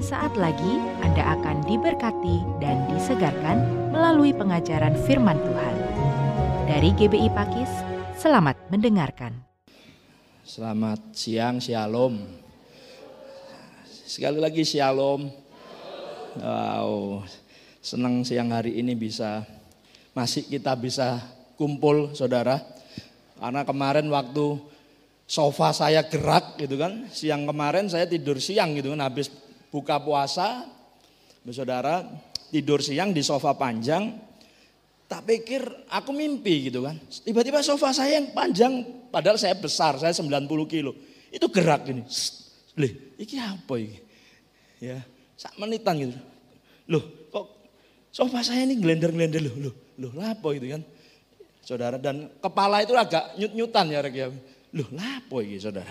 [0.00, 5.76] Sesaat lagi Anda akan diberkati dan disegarkan melalui pengajaran firman Tuhan.
[6.64, 7.68] Dari GBI Pakis,
[8.16, 9.36] selamat mendengarkan.
[10.40, 12.16] Selamat siang, shalom.
[13.84, 15.28] Sekali lagi shalom.
[16.40, 17.20] Wow,
[17.84, 19.44] senang siang hari ini bisa
[20.16, 21.20] masih kita bisa
[21.60, 22.56] kumpul saudara.
[23.36, 24.64] Karena kemarin waktu
[25.28, 29.28] sofa saya gerak gitu kan, siang kemarin saya tidur siang gitu kan, habis
[29.70, 30.66] buka puasa,
[31.50, 32.04] saudara
[32.50, 34.10] tidur siang di sofa panjang,
[35.06, 36.98] tak pikir aku mimpi gitu kan.
[37.08, 40.94] Tiba-tiba sofa saya yang panjang, padahal saya besar, saya 90 kilo.
[41.30, 42.02] Itu gerak gini.
[42.78, 43.98] Lih, iki apa ini?
[44.82, 45.02] Ya,
[45.38, 46.18] sak menitan gitu.
[46.90, 47.46] Loh, kok
[48.10, 50.82] sofa saya ini gelender-gelender loh, loh, loh, lapo gitu kan.
[51.62, 54.26] Saudara, dan kepala itu agak nyut-nyutan ya, ya.
[54.74, 55.90] Loh, lapo ini saudara.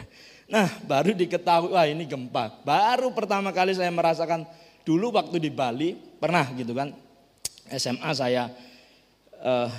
[0.50, 2.66] Nah baru diketahui, wah ini gempa.
[2.66, 4.50] Baru pertama kali saya merasakan
[4.82, 6.90] dulu waktu di Bali, pernah gitu kan.
[7.70, 8.50] SMA saya
[9.46, 9.70] uh,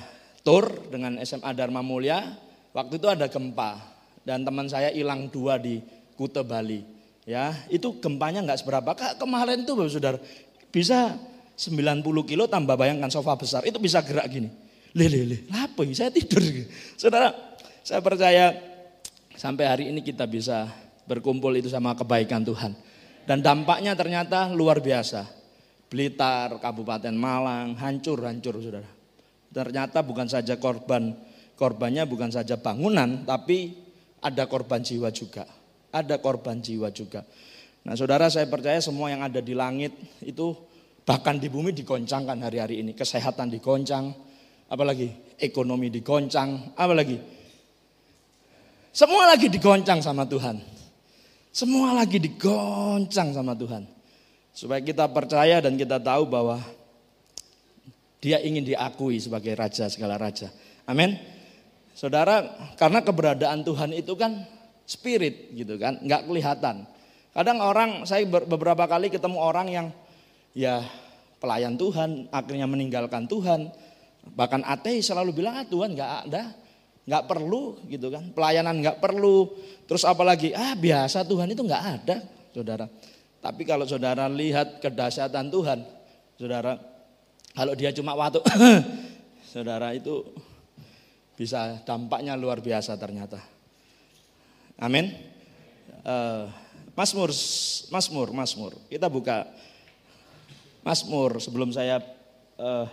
[0.47, 2.23] tour dengan SMA Dharma Mulia,
[2.71, 3.83] waktu itu ada gempa.
[4.23, 5.83] Dan teman saya hilang dua di
[6.15, 6.87] Kute Bali.
[7.27, 8.95] Ya, itu gempanya nggak seberapa.
[8.95, 10.19] Kak, kemarin tuh Bapak Saudara
[10.71, 11.19] bisa
[11.59, 14.49] 90 kilo tambah bayangkan sofa besar itu bisa gerak gini.
[14.95, 15.83] Lele, lele, apa?
[15.91, 16.43] Saya tidur.
[16.95, 17.35] Saudara,
[17.83, 18.55] saya percaya
[19.41, 20.69] Sampai hari ini kita bisa
[21.09, 22.77] berkumpul itu sama kebaikan Tuhan.
[23.25, 25.25] Dan dampaknya ternyata luar biasa.
[25.89, 28.85] Blitar, Kabupaten Malang, hancur-hancur saudara.
[29.49, 31.17] Ternyata bukan saja korban,
[31.57, 33.81] korbannya bukan saja bangunan, tapi
[34.21, 35.49] ada korban jiwa juga.
[35.89, 37.25] Ada korban jiwa juga.
[37.89, 40.53] Nah saudara saya percaya semua yang ada di langit itu
[41.09, 42.93] bahkan di bumi digoncangkan hari-hari ini.
[42.93, 44.13] Kesehatan digoncang,
[44.69, 47.40] apalagi ekonomi digoncang, apalagi
[48.91, 50.59] semua lagi digoncang sama Tuhan.
[51.51, 53.87] Semua lagi digoncang sama Tuhan.
[54.51, 56.59] Supaya kita percaya dan kita tahu bahwa
[58.21, 60.53] dia ingin diakui sebagai raja segala raja.
[60.85, 61.17] Amin.
[61.97, 62.47] Saudara,
[62.77, 64.45] karena keberadaan Tuhan itu kan
[64.85, 66.87] spirit gitu kan, nggak kelihatan.
[67.31, 69.87] Kadang orang, saya beberapa kali ketemu orang yang
[70.51, 70.83] ya
[71.39, 73.71] pelayan Tuhan, akhirnya meninggalkan Tuhan.
[74.35, 76.53] Bahkan ateis selalu bilang, ah Tuhan nggak ada,
[77.09, 79.53] nggak perlu gitu kan, pelayanan nggak perlu.
[79.89, 82.17] Terus apalagi ah biasa Tuhan itu nggak ada,
[82.53, 82.87] saudara.
[83.41, 85.81] Tapi kalau saudara lihat kedahsyatan Tuhan,
[86.37, 86.77] saudara,
[87.57, 88.45] kalau dia cuma waktu,
[89.53, 90.23] saudara itu
[91.41, 93.41] bisa dampaknya luar biasa ternyata.
[94.77, 95.09] Amin.
[96.05, 96.53] Uh,
[96.93, 97.33] Masmur,
[97.89, 98.73] Masmur, Masmur.
[98.93, 99.49] Kita buka
[100.85, 102.05] Masmur sebelum saya
[102.61, 102.85] uh,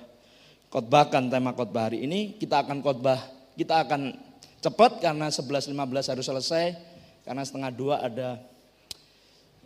[0.71, 3.19] khotbahkan tema khotbah hari ini, kita akan khotbah
[3.57, 4.13] kita akan
[4.61, 5.73] cepat karena 11.15
[6.13, 6.65] harus selesai.
[7.25, 8.39] Karena setengah dua ada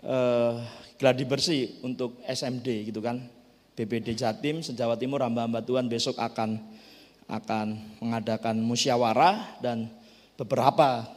[0.01, 0.57] uh,
[0.97, 3.21] gladi bersih untuk SMD gitu kan.
[3.77, 6.57] BPD Jatim, Sejawa Timur, hamba-hamba Tuhan besok akan
[7.31, 7.67] akan
[8.03, 9.87] mengadakan musyawarah dan
[10.35, 11.07] beberapa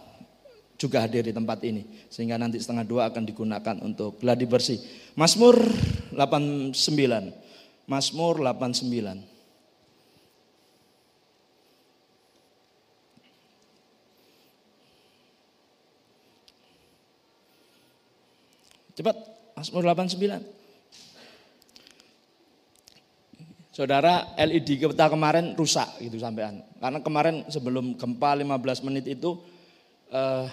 [0.78, 1.82] juga hadir di tempat ini.
[2.12, 4.78] Sehingga nanti setengah dua akan digunakan untuk gladi bersih.
[5.18, 5.58] Mazmur
[6.14, 6.76] 89.
[7.88, 9.33] Mazmur 89.
[18.94, 19.16] Cepat,
[19.58, 20.64] Mazmur 89.
[23.74, 26.62] Saudara, LED kita kemarin rusak gitu sampean.
[26.78, 29.34] Karena kemarin sebelum gempa 15 menit itu
[30.14, 30.46] uh,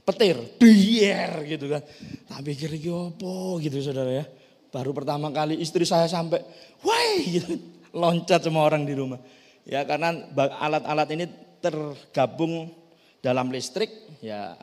[0.00, 1.84] petir, biar gitu kan.
[2.24, 4.24] Tak pikir iki opo gitu saudara ya.
[4.72, 6.40] Baru pertama kali istri saya sampai,
[6.80, 7.52] wah gitu,
[7.92, 9.20] loncat semua orang di rumah.
[9.68, 10.16] Ya karena
[10.56, 11.28] alat-alat ini
[11.60, 12.72] tergabung
[13.20, 13.92] dalam listrik,
[14.24, 14.56] ya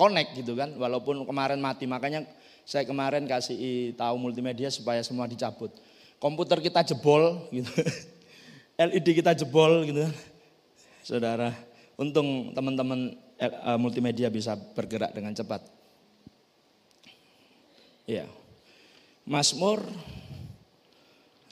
[0.00, 1.84] connect gitu kan, walaupun kemarin mati.
[1.84, 2.24] Makanya
[2.64, 5.68] saya kemarin kasih tahu multimedia supaya semua dicabut.
[6.16, 7.68] Komputer kita jebol gitu.
[8.88, 10.08] LED kita jebol gitu.
[11.04, 11.52] Saudara,
[12.00, 15.60] untung teman-teman eh, multimedia bisa bergerak dengan cepat.
[18.08, 18.24] Ya.
[19.28, 19.84] Mazmur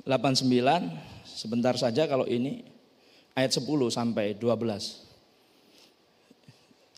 [0.09, 0.49] 89
[1.29, 2.65] sebentar saja kalau ini
[3.37, 5.08] ayat 10 sampai 12.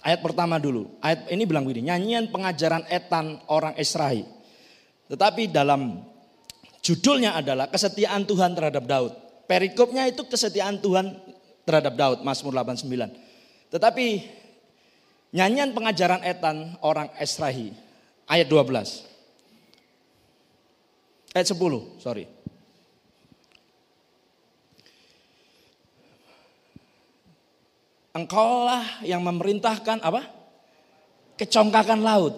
[0.00, 0.88] Ayat pertama dulu.
[1.04, 4.24] Ayat ini bilang begini, nyanyian pengajaran etan orang Israel.
[5.12, 6.00] Tetapi dalam
[6.80, 9.12] judulnya adalah kesetiaan Tuhan terhadap Daud.
[9.44, 11.20] Perikopnya itu kesetiaan Tuhan
[11.68, 13.12] terhadap Daud, Mazmur 89.
[13.68, 14.06] Tetapi
[15.36, 17.76] nyanyian pengajaran etan orang Israel,
[18.24, 19.04] ayat 12.
[21.36, 22.24] Ayat 10, sorry.
[28.14, 30.22] Engkaulah yang memerintahkan apa?
[31.38, 32.34] Kecongkakan laut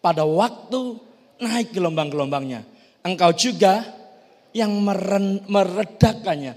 [0.00, 0.96] pada waktu
[1.40, 2.64] naik gelombang-gelombangnya.
[3.04, 3.84] Engkau juga
[4.52, 6.56] yang meren, meredakannya.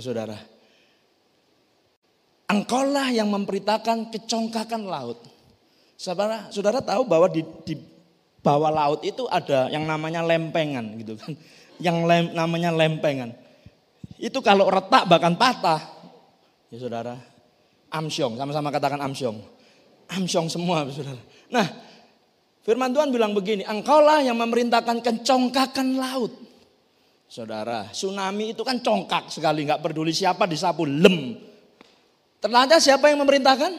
[0.00, 0.40] Saudara,
[2.48, 5.20] engkaulah yang memberitakan kecongkakan laut.
[6.00, 7.76] Saudara, saudara tahu bahwa di, di
[8.40, 11.32] bawah laut itu ada yang namanya lempengan gitu kan.
[11.76, 13.36] Yang lem, namanya lempengan.
[14.16, 16.01] Itu kalau retak bahkan patah.
[16.72, 17.20] Ya saudara,
[17.92, 19.36] amsyong, sama-sama katakan amsyong.
[20.08, 21.20] Amsyong semua saudara.
[21.52, 21.68] Nah,
[22.64, 26.32] firman Tuhan bilang begini, engkaulah yang memerintahkan kencongkakan laut.
[27.28, 31.36] Saudara, tsunami itu kan congkak sekali, nggak peduli siapa disapu, lem.
[32.40, 33.72] Ternyata siapa yang memerintahkan?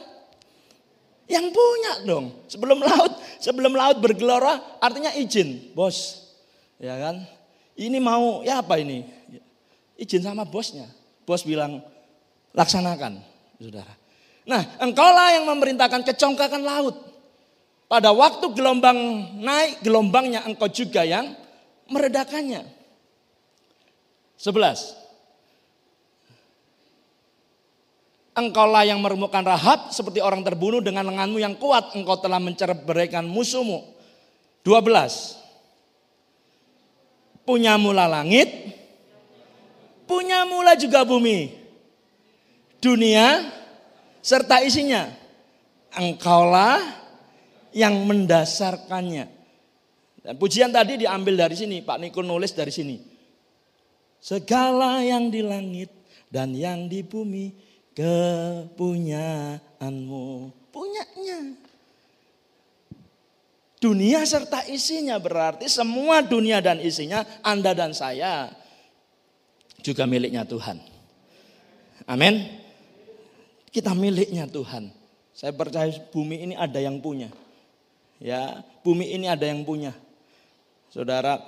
[1.25, 2.45] Yang punya dong.
[2.45, 6.29] Sebelum laut, sebelum laut bergelora, artinya izin, bos.
[6.77, 7.25] Ya kan?
[7.73, 9.01] Ini mau ya apa ini?
[9.97, 10.85] Izin sama bosnya.
[11.25, 11.92] Bos bilang
[12.53, 13.19] laksanakan,
[13.57, 13.93] saudara.
[14.43, 16.95] Nah, engkaulah yang memerintahkan kecongkakan laut.
[17.87, 18.97] Pada waktu gelombang
[19.37, 21.33] naik, gelombangnya engkau juga yang
[21.87, 22.65] meredakannya.
[24.33, 24.97] Sebelas.
[28.33, 31.93] Engkaulah yang meremukkan Rahab seperti orang terbunuh dengan lenganmu yang kuat.
[31.93, 33.85] Engkau telah mencerberaikan musuhmu.
[34.65, 35.37] Dua belas.
[37.45, 38.49] Punya mula langit,
[40.09, 41.62] punya mula juga bumi.
[42.83, 43.47] Dunia
[44.19, 45.07] serta isinya.
[45.95, 46.83] Engkaulah
[47.71, 49.31] yang mendasarkannya.
[50.23, 52.99] Dan pujian tadi diambil dari sini, Pak Niko nulis dari sini.
[54.19, 55.89] Segala yang di langit
[56.27, 57.53] dan yang di bumi
[57.95, 60.27] kepunyaanmu.
[60.71, 61.39] Punyanya.
[63.83, 68.47] Dunia serta isinya berarti semua dunia dan isinya Anda dan saya
[69.83, 70.79] juga miliknya Tuhan.
[72.07, 72.62] Amin.
[73.73, 74.93] Kita miliknya Tuhan.
[75.33, 77.33] Saya percaya bumi ini ada yang punya.
[78.21, 79.97] Ya, bumi ini ada yang punya.
[80.93, 81.41] Saudara,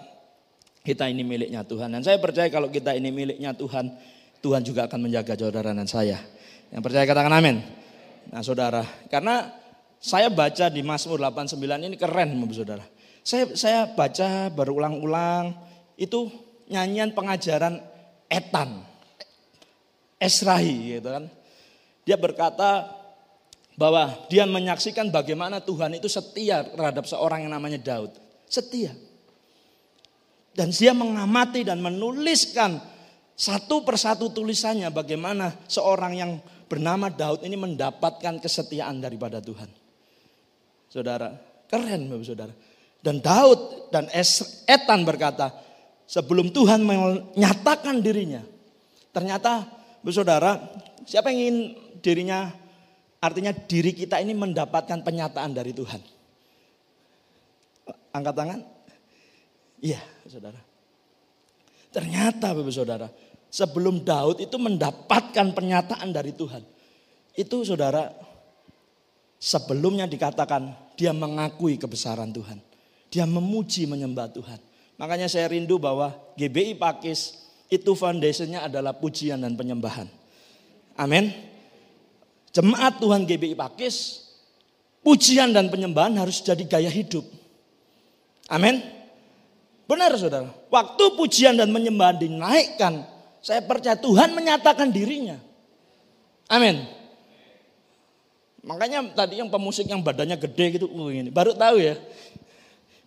[0.81, 1.93] kita ini miliknya Tuhan.
[1.93, 3.93] Dan saya percaya kalau kita ini miliknya Tuhan,
[4.41, 6.17] Tuhan juga akan menjaga saudara dan saya.
[6.73, 7.61] Yang percaya katakan amin.
[8.33, 9.53] Nah saudara, karena
[10.01, 12.85] saya baca di Mazmur 89 ini keren saudara.
[13.25, 15.53] Saya, saya baca berulang-ulang
[15.97, 16.29] itu
[16.69, 17.81] nyanyian pengajaran
[18.29, 18.85] Etan.
[20.21, 21.25] Esrahi gitu kan.
[22.05, 22.85] Dia berkata
[23.75, 28.13] bahwa dia menyaksikan bagaimana Tuhan itu setia terhadap seorang yang namanya Daud.
[28.47, 28.95] Setia.
[30.55, 32.79] Dan dia mengamati dan menuliskan
[33.35, 36.31] satu persatu tulisannya bagaimana seorang yang
[36.71, 39.67] bernama Daud ini mendapatkan kesetiaan daripada Tuhan.
[40.87, 41.35] Saudara,
[41.67, 42.53] keren Bapak Saudara.
[43.03, 44.07] Dan Daud dan
[44.65, 45.51] Etan berkata,
[46.07, 48.39] sebelum Tuhan menyatakan dirinya,
[49.11, 49.67] ternyata
[49.99, 50.51] Bapak Saudara,
[51.03, 51.57] siapa yang ingin
[52.05, 52.53] dirinya,
[53.17, 55.97] artinya diri kita ini mendapatkan penyataan dari Tuhan.
[58.13, 58.59] Angkat tangan.
[59.81, 59.99] Iya,
[60.29, 60.61] Saudara.
[61.89, 63.07] Ternyata Bapak Saudara,
[63.49, 66.61] sebelum Daud itu mendapatkan pernyataan dari Tuhan.
[67.33, 68.13] Itu Saudara,
[69.41, 72.61] sebelumnya dikatakan dia mengakui kebesaran Tuhan.
[73.09, 74.59] Dia memuji menyembah Tuhan.
[74.95, 80.07] Makanya saya rindu bahwa GBI Pakis itu foundationnya adalah pujian dan penyembahan.
[80.95, 81.54] Amin.
[82.55, 84.23] Jemaat Tuhan GBI Pakis,
[85.03, 87.27] pujian dan penyembahan harus jadi gaya hidup.
[88.47, 88.79] Amin.
[89.85, 93.03] Benar saudara, waktu pujian dan penyembahan dinaikkan,
[93.43, 95.35] saya percaya Tuhan menyatakan dirinya.
[96.47, 96.87] Amin.
[98.65, 101.99] Makanya tadi yang pemusik yang badannya gede gitu, uh, ini baru tahu ya.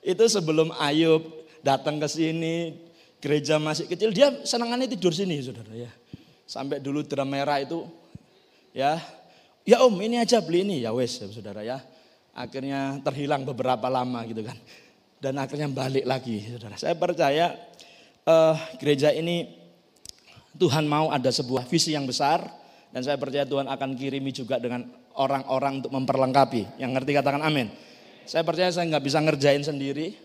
[0.04, 1.24] Itu sebelum Ayub
[1.66, 2.78] datang ke sini,
[3.18, 5.90] gereja masih kecil, dia senangannya tidur sini, saudara ya.
[6.46, 7.82] Sampai dulu drum merah itu,
[8.70, 9.02] ya,
[9.68, 11.84] ya om ini aja beli ini, ya wes, saudara ya.
[12.32, 14.56] Akhirnya terhilang beberapa lama gitu kan.
[15.20, 16.80] Dan akhirnya balik lagi, saudara.
[16.80, 17.52] Saya percaya
[18.24, 19.52] uh, gereja ini
[20.56, 22.40] Tuhan mau ada sebuah visi yang besar,
[22.88, 26.80] dan saya percaya Tuhan akan kirimi juga dengan orang-orang untuk memperlengkapi.
[26.80, 27.68] Yang ngerti katakan amin.
[28.24, 30.16] Saya percaya saya nggak bisa ngerjain sendiri.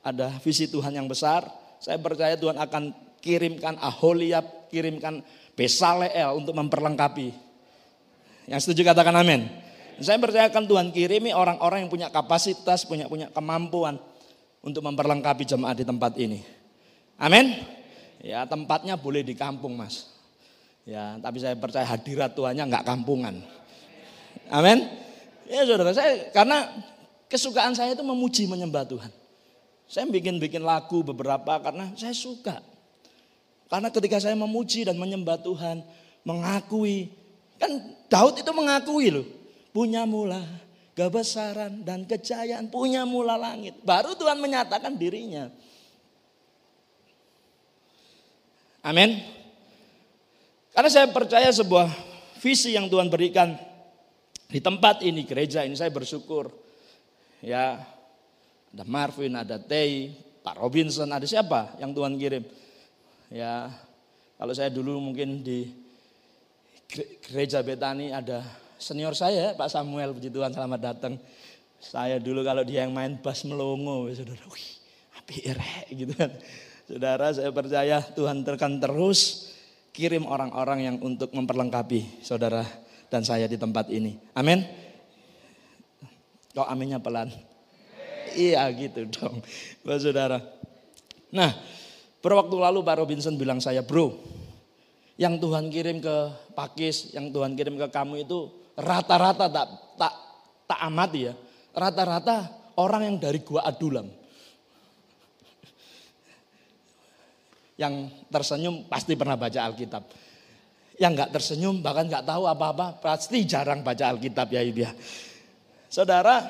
[0.00, 1.44] Ada visi Tuhan yang besar.
[1.76, 5.20] Saya percaya Tuhan akan kirimkan Aholiab, kirimkan
[5.58, 7.49] Besaleel untuk memperlengkapi.
[8.50, 9.46] Yang setuju katakan amin.
[10.02, 13.94] Saya percaya akan Tuhan kirimi orang-orang yang punya kapasitas, punya punya kemampuan
[14.58, 16.42] untuk memperlengkapi jemaat di tempat ini.
[17.14, 17.54] Amin.
[18.18, 20.10] Ya tempatnya boleh di kampung mas.
[20.82, 23.38] Ya tapi saya percaya hadirat Tuhannya nggak kampungan.
[24.50, 24.82] Amin.
[25.46, 26.66] Ya saudara, saya karena
[27.30, 29.12] kesukaan saya itu memuji menyembah Tuhan.
[29.86, 32.58] Saya bikin-bikin lagu beberapa karena saya suka.
[33.70, 35.86] Karena ketika saya memuji dan menyembah Tuhan,
[36.26, 37.14] mengakui,
[37.58, 37.70] kan
[38.10, 39.26] Daud itu mengakui loh,
[39.70, 40.42] punya mula
[40.98, 43.78] kebesaran dan kejayaan punya mula langit.
[43.86, 45.48] Baru Tuhan menyatakan dirinya.
[48.84, 49.16] Amin.
[50.74, 51.88] Karena saya percaya sebuah
[52.42, 53.54] visi yang Tuhan berikan
[54.50, 56.50] di tempat ini, gereja ini saya bersyukur.
[57.40, 57.80] Ya,
[58.74, 60.12] ada Marvin, ada Tei,
[60.44, 62.44] Pak Robinson, ada siapa yang Tuhan kirim.
[63.30, 63.72] Ya,
[64.36, 65.79] kalau saya dulu mungkin di
[66.90, 68.42] gereja Betani ada
[68.80, 71.14] senior saya Pak Samuel, puji Tuhan selamat datang.
[71.80, 74.68] Saya dulu kalau dia yang main bass melongo, saudara, wih,
[75.16, 75.36] api
[75.96, 76.28] gitu kan.
[76.84, 79.52] Saudara, saya percaya Tuhan terkan terus
[79.94, 82.66] kirim orang-orang yang untuk memperlengkapi saudara
[83.08, 84.18] dan saya di tempat ini.
[84.36, 84.66] Amin.
[86.52, 87.30] Kok aminnya pelan?
[88.34, 89.42] Iya gitu dong,
[89.86, 90.38] Bapak saudara.
[91.30, 91.54] Nah,
[92.20, 94.18] berwaktu lalu Pak Robinson bilang saya, bro,
[95.20, 96.16] yang Tuhan kirim ke
[96.56, 99.68] Pakis, yang Tuhan kirim ke kamu itu rata-rata tak
[100.00, 100.12] tak
[100.64, 101.36] tak amati ya.
[101.76, 102.48] Rata-rata
[102.80, 104.08] orang yang dari gua Adulam.
[107.76, 107.94] Yang
[108.32, 110.08] tersenyum pasti pernah baca Alkitab.
[110.96, 114.90] Yang nggak tersenyum bahkan nggak tahu apa-apa pasti jarang baca Alkitab ya ya.
[115.92, 116.48] Saudara,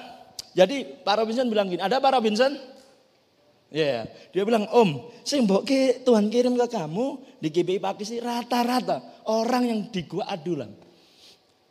[0.55, 2.55] jadi Pak Robinson bilang gini, ada Pak Robinson?
[3.71, 4.03] Ya, yeah.
[4.35, 5.15] dia bilang, Om,
[5.47, 8.99] mbok ke Tuhan kirim ke kamu di GBI Pakis rata-rata
[9.31, 10.75] orang yang di Gua Adulam.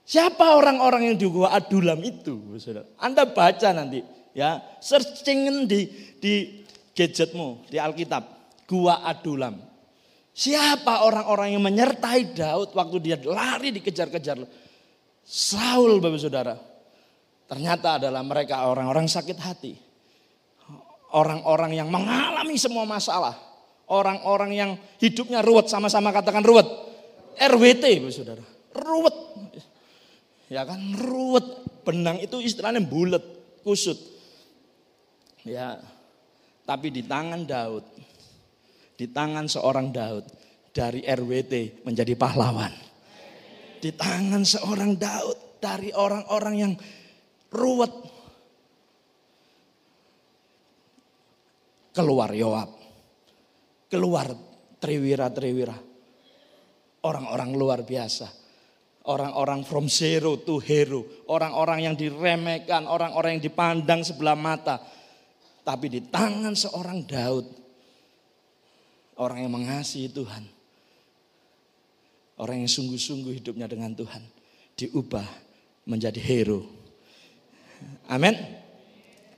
[0.07, 2.55] Siapa orang-orang yang di Gua Adulam itu?
[3.03, 3.99] Anda baca nanti,
[4.31, 5.91] ya, searching di
[6.23, 6.63] di
[6.95, 8.23] gadgetmu di Alkitab.
[8.63, 9.59] Gua Adulam.
[10.31, 14.39] Siapa orang-orang yang menyertai Daud waktu dia lari dikejar-kejar
[15.27, 16.55] Saul Bapak Saudara.
[17.43, 19.88] Ternyata adalah mereka orang-orang sakit hati.
[21.09, 23.33] Orang-orang yang mengalami semua masalah.
[23.89, 26.65] Orang-orang yang hidupnya ruwet, sama-sama katakan ruwet.
[27.39, 28.43] RWT Bapak Saudara.
[28.77, 29.15] Ruwet.
[30.49, 31.45] Ya kan ruwet.
[31.81, 33.23] Benang itu istilahnya bulat,
[33.65, 33.97] kusut.
[35.41, 35.81] Ya,
[36.69, 37.81] tapi di tangan Daud
[38.99, 40.27] di tangan seorang Daud
[40.75, 42.75] dari RWT menjadi pahlawan.
[43.79, 46.73] Di tangan seorang Daud dari orang-orang yang
[47.47, 48.18] ruwet.
[51.95, 52.69] Keluar Yoab.
[53.89, 54.29] Keluar
[54.79, 55.77] Triwira-Triwira.
[57.03, 58.27] Orang-orang luar biasa.
[59.09, 61.01] Orang-orang from zero to hero.
[61.31, 64.77] Orang-orang yang diremehkan, orang-orang yang dipandang sebelah mata.
[65.65, 67.59] Tapi di tangan seorang Daud
[69.19, 70.47] Orang yang mengasihi Tuhan.
[72.39, 74.23] Orang yang sungguh-sungguh hidupnya dengan Tuhan.
[74.79, 75.27] Diubah
[75.83, 76.63] menjadi hero.
[78.07, 78.31] Amin.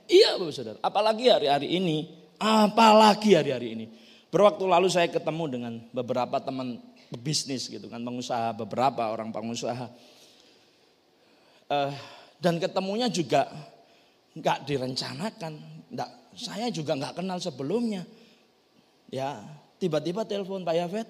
[0.06, 0.78] Iya Bapak Saudara.
[0.86, 2.21] Apalagi hari-hari ini.
[2.42, 3.86] Apalagi hari-hari ini.
[4.34, 6.82] Berwaktu lalu saya ketemu dengan beberapa teman
[7.22, 8.02] bisnis gitu kan.
[8.02, 9.86] Pengusaha, beberapa orang pengusaha.
[11.70, 11.94] Uh,
[12.42, 13.46] dan ketemunya juga
[14.34, 15.52] nggak direncanakan.
[15.94, 18.02] Nggak, saya juga nggak kenal sebelumnya.
[19.12, 19.44] Ya,
[19.82, 21.08] Tiba-tiba telepon Pak Yafet,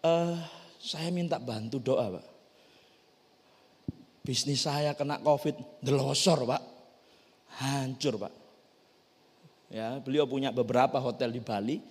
[0.00, 0.32] uh,
[0.80, 2.26] saya minta bantu doa Pak.
[4.24, 5.52] Bisnis saya kena covid,
[5.84, 6.62] delosor Pak.
[7.60, 8.32] Hancur Pak.
[9.66, 11.82] Ya, beliau punya beberapa hotel di Bali.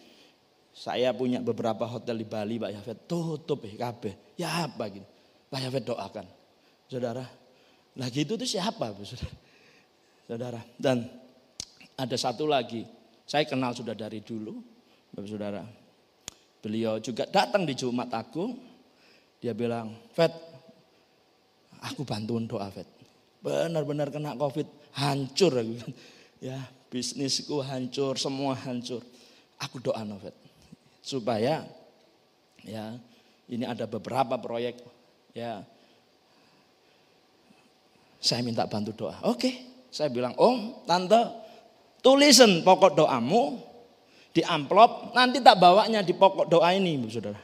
[0.75, 2.97] Saya punya beberapa hotel di Bali Pak Yafet.
[3.07, 4.35] Tutup eh kabeh.
[4.35, 5.07] Ya apa gitu.
[5.47, 6.25] Pak Yafet doakan.
[6.85, 7.25] Saudara,
[7.95, 9.35] lagi itu tuh siapa saudara?
[10.25, 11.05] Saudara, dan
[11.95, 12.83] ada satu lagi.
[13.25, 14.53] Saya kenal sudah dari dulu.
[15.15, 15.63] Bapak Saudara.
[16.59, 18.57] Beliau juga datang di Jumat Agung.
[19.39, 20.33] Dia bilang, Fed,
[21.79, 22.89] aku bantuin doa Fed.
[23.45, 24.67] Benar-benar kena COVID,
[24.97, 25.53] hancur.
[26.43, 26.61] Ya,
[26.95, 29.03] bisnisku hancur, semua hancur.
[29.59, 30.31] Aku doa no Fed.
[31.03, 31.67] Supaya
[32.63, 32.95] ya
[33.51, 34.79] ini ada beberapa proyek
[35.35, 35.67] ya
[38.23, 39.19] saya minta bantu doa.
[39.27, 39.53] Oke,
[39.91, 41.21] saya bilang, Om, Tante,
[42.01, 43.59] tulisin pokok doamu,
[44.33, 47.37] di amplop, nanti tak bawanya di pokok doa ini, Bu Saudara.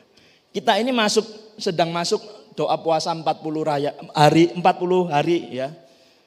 [0.49, 1.23] Kita ini masuk
[1.61, 2.19] sedang masuk
[2.57, 3.23] doa puasa 40
[3.61, 5.69] raya hari 40 hari ya.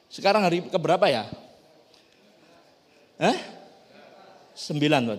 [0.07, 1.27] Sekarang hari keberapa ya?
[3.19, 3.37] Hah?
[4.55, 5.17] 9 Pak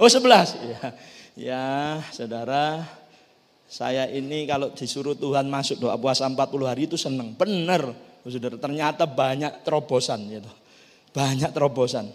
[0.00, 0.80] Oh 11 ya.
[1.36, 1.68] Ya,
[2.12, 2.84] Saudara,
[3.68, 7.36] saya ini kalau disuruh Tuhan masuk doa puasa 40 hari itu senang.
[7.36, 7.92] Benar,
[8.24, 8.56] Saudara.
[8.56, 10.50] Ternyata banyak terobosan gitu.
[11.12, 12.08] Banyak terobosan.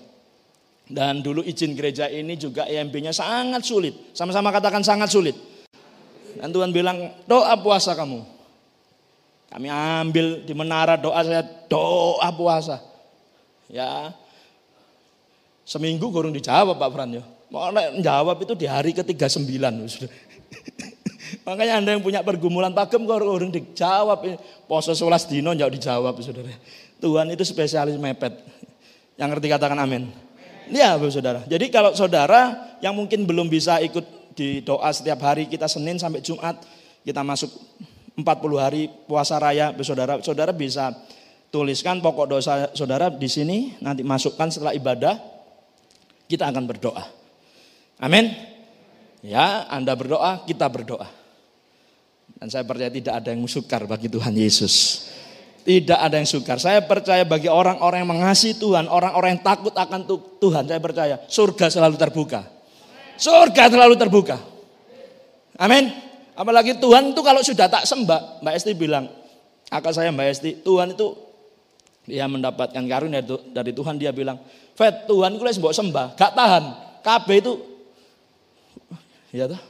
[0.86, 4.14] Dan dulu izin gereja ini juga EMB-nya sangat sulit.
[4.14, 5.34] Sama-sama katakan sangat sulit.
[6.38, 8.22] Dan Tuhan bilang, doa puasa kamu.
[9.50, 11.42] Kami ambil di menara doa saya,
[11.72, 12.84] doa puasa.
[13.72, 14.14] Ya,
[15.66, 17.24] seminggu kurang dijawab Pak Fran ya.
[18.00, 19.50] Jawab itu di hari ke-39.
[21.48, 24.24] Makanya Anda yang punya pergumulan pagem kurang dijawab.
[24.70, 26.54] Poso 11 dino jauh dijawab saudara.
[27.02, 28.34] Tuhan itu spesialis mepet.
[29.18, 30.12] Yang ngerti katakan amin.
[30.66, 31.46] Iya, Saudara.
[31.46, 36.26] Jadi kalau saudara yang mungkin belum bisa ikut di doa setiap hari kita Senin sampai
[36.26, 36.58] Jumat,
[37.06, 37.54] kita masuk
[38.18, 38.26] 40
[38.58, 40.18] hari puasa raya, Saudara.
[40.26, 40.90] Saudara bisa
[41.54, 45.16] tuliskan pokok dosa saudara di sini, nanti masukkan setelah ibadah,
[46.26, 47.04] kita akan berdoa.
[48.02, 48.34] Amin.
[49.26, 51.10] Ya, Anda berdoa, kita berdoa.
[52.36, 55.08] Dan saya percaya tidak ada yang sukar bagi Tuhan Yesus.
[55.66, 56.62] Tidak ada yang sukar.
[56.62, 60.06] Saya percaya bagi orang-orang yang mengasihi Tuhan, orang-orang yang takut akan
[60.38, 62.46] Tuhan, saya percaya surga selalu terbuka.
[63.18, 64.38] Surga selalu terbuka.
[65.58, 65.90] Amin.
[66.36, 69.10] Apalagi Tuhan itu kalau sudah tak sembah, Mbak Esti bilang,
[69.72, 71.25] akal saya Mbak Esti, Tuhan itu
[72.06, 74.38] dia mendapatkan karunia dari Tuhan, dia bilang,
[74.78, 76.64] Fed Tuhan itu mbok sembah, gak tahan.
[77.02, 77.54] KB itu,
[79.34, 79.62] ya tuh.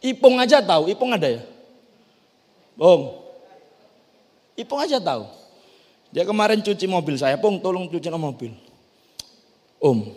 [0.00, 1.42] Ipung aja tahu, Ipung ada ya?
[2.76, 3.16] Bung,
[4.56, 5.28] Ipung aja tahu.
[6.12, 8.52] Dia kemarin cuci mobil saya, Pung tolong cuci mobil.
[9.76, 10.08] Om,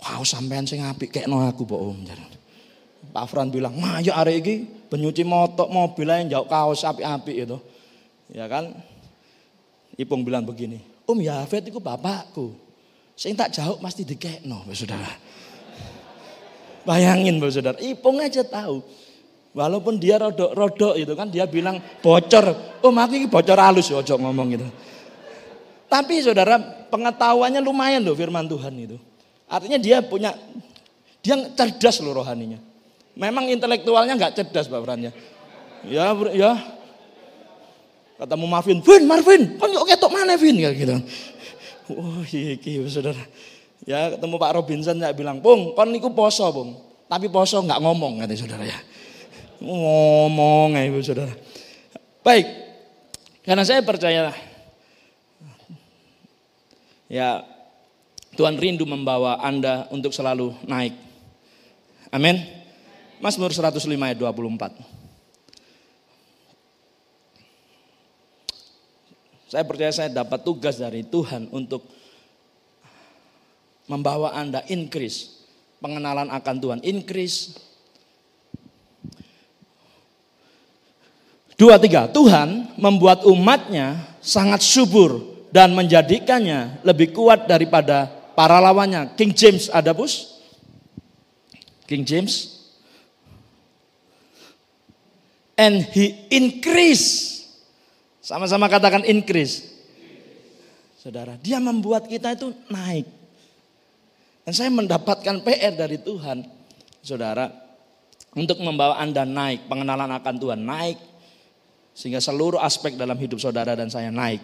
[0.00, 2.00] wow sampean sing apik kayak no aku po om.
[3.12, 7.60] Pak Fran bilang, mah ya iki penyuci motor mobil aja jauh kaos api-api itu.
[8.32, 8.72] Ya kan?
[9.94, 12.56] Ipung bilang begini, Om ya Yafet itu bapakku.
[13.14, 15.06] Sing tak jauh pasti dikekno, saudara.
[16.88, 17.78] Bayangin, saudara.
[17.78, 18.82] Ipung aja tahu.
[19.54, 22.58] Walaupun dia rodok-rodok itu kan dia bilang bocor.
[22.82, 24.66] Oh maki bocor halus ya ojo ngomong gitu.
[25.86, 26.58] Tapi saudara
[26.90, 28.98] pengetahuannya lumayan loh firman Tuhan itu.
[29.46, 30.34] Artinya dia punya,
[31.22, 32.58] dia cerdas loh rohaninya.
[33.14, 35.12] Memang intelektualnya nggak cerdas Pak Fran ya.
[35.86, 36.52] Ya, ya.
[38.14, 40.96] Ketemu Marvin, Vin, Marvin, kan yuk ketok mana Vin kayak gitu.
[41.90, 43.22] Oh iya, iya saudara.
[43.84, 46.78] Ya ketemu Pak Robinson ya bilang, Bung, kon niku poso, Bung.
[47.10, 48.78] Tapi poso nggak ngomong katanya saudara ya.
[49.60, 51.34] Ngomong ya ibu saudara.
[52.24, 52.46] Baik,
[53.44, 54.32] karena saya percaya
[57.10, 57.44] ya
[58.34, 60.96] Tuhan rindu membawa Anda untuk selalu naik.
[62.14, 62.40] Amin.
[63.20, 65.03] Mazmur 105 ayat 24.
[69.54, 71.86] Saya percaya saya dapat tugas dari Tuhan untuk
[73.86, 75.46] membawa Anda increase
[75.78, 77.54] pengenalan akan Tuhan, increase
[81.54, 85.22] Dua tiga, Tuhan membuat umatnya sangat subur
[85.54, 89.14] dan menjadikannya lebih kuat daripada para lawannya.
[89.14, 90.42] King James ada bus?
[91.86, 92.58] King James.
[95.54, 97.33] And he increase.
[98.24, 99.68] Sama-sama katakan increase.
[100.96, 103.04] Saudara, dia membuat kita itu naik.
[104.48, 106.40] Dan saya mendapatkan PR dari Tuhan.
[107.04, 107.52] Saudara,
[108.32, 110.96] untuk membawa Anda naik, pengenalan akan Tuhan naik
[111.92, 114.40] sehingga seluruh aspek dalam hidup saudara dan saya naik.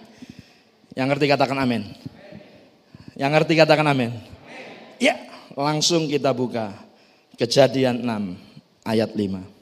[0.92, 1.82] Yang ngerti katakan amin.
[3.16, 4.12] Yang ngerti katakan amin.
[5.00, 5.16] Ya,
[5.56, 6.76] langsung kita buka.
[7.40, 8.36] Kejadian 6
[8.84, 9.59] ayat 5.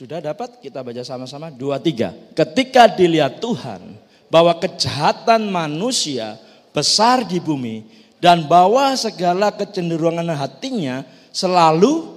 [0.00, 2.16] Sudah dapat kita baca sama-sama dua tiga.
[2.32, 4.00] Ketika dilihat Tuhan
[4.32, 6.40] bahwa kejahatan manusia
[6.72, 7.84] besar di bumi
[8.16, 11.04] dan bahwa segala kecenderungan hatinya
[11.36, 12.16] selalu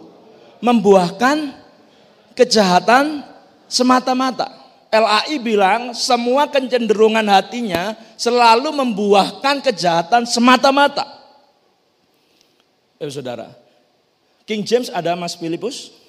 [0.64, 1.52] membuahkan
[2.32, 3.20] kejahatan
[3.68, 4.48] semata-mata.
[4.88, 11.04] LAI bilang semua kecenderungan hatinya selalu membuahkan kejahatan semata-mata.
[12.96, 13.52] Eh, saudara,
[14.48, 16.03] King James ada Mas Filipus?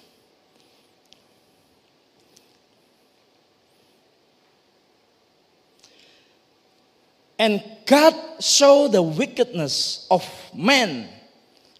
[7.34, 10.22] And God saw the wickedness of
[10.54, 11.10] man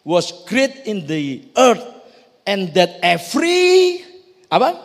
[0.03, 1.83] was great in the earth
[2.43, 4.03] and that every
[4.51, 4.77] apa?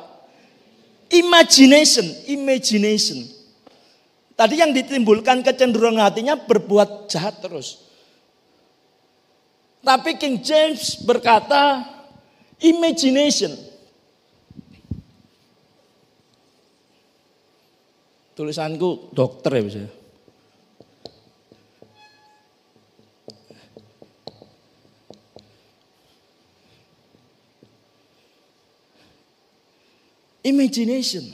[1.09, 3.25] Imagination, imagination.
[4.37, 7.89] Tadi yang ditimbulkan kecenderungan hatinya berbuat jahat terus.
[9.83, 11.83] Tapi King James berkata
[12.61, 13.51] imagination.
[18.37, 19.98] Tulisanku dokter ya bisa.
[30.49, 31.25] Imagination.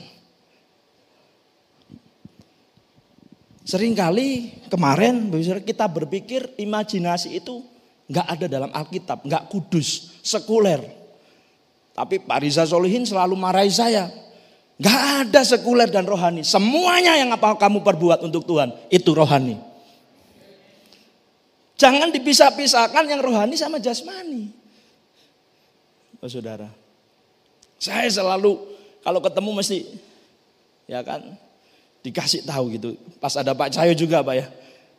[3.66, 5.26] Seringkali kemarin
[5.66, 7.66] kita berpikir imajinasi itu
[8.06, 10.78] nggak ada dalam Alkitab, nggak kudus, sekuler.
[11.96, 14.12] Tapi Pak Riza Solihin selalu marahi saya.
[14.76, 16.44] Gak ada sekuler dan rohani.
[16.44, 19.56] Semuanya yang apa kamu perbuat untuk Tuhan itu rohani.
[21.80, 24.52] Jangan dipisah-pisahkan yang rohani sama jasmani.
[26.20, 26.68] Oh saudara.
[27.80, 28.75] Saya selalu
[29.06, 29.86] kalau ketemu mesti
[30.90, 31.22] ya kan
[32.02, 32.98] dikasih tahu gitu.
[33.22, 34.46] Pas ada Pak Cahyo juga Pak ya.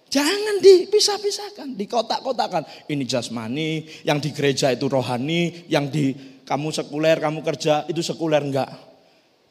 [0.07, 2.63] Jangan dipisah-pisahkan, dikotak-kotakan.
[2.87, 6.15] Ini jasmani, yang di gereja itu rohani, yang di
[6.47, 8.71] kamu sekuler, kamu kerja itu sekuler enggak.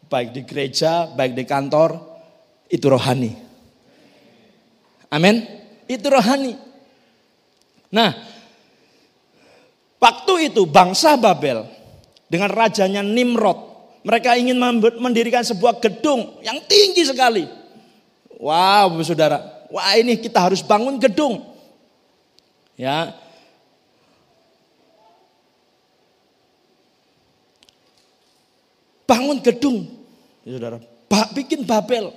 [0.09, 2.01] Baik di gereja, baik di kantor,
[2.73, 3.37] itu rohani.
[5.13, 5.45] Amin.
[5.85, 6.57] Itu rohani.
[7.93, 8.17] Nah,
[10.01, 11.69] waktu itu bangsa Babel
[12.33, 13.76] dengan rajanya Nimrod,
[14.07, 14.55] mereka ingin
[15.03, 17.43] mendirikan sebuah gedung yang tinggi sekali.
[18.39, 21.43] Wow, saudara, wah ini kita harus bangun gedung.
[22.79, 23.11] Ya.
[29.11, 29.91] Bangun gedung.
[30.47, 30.79] Ya, saudara,
[31.11, 32.15] ba bikin Babel.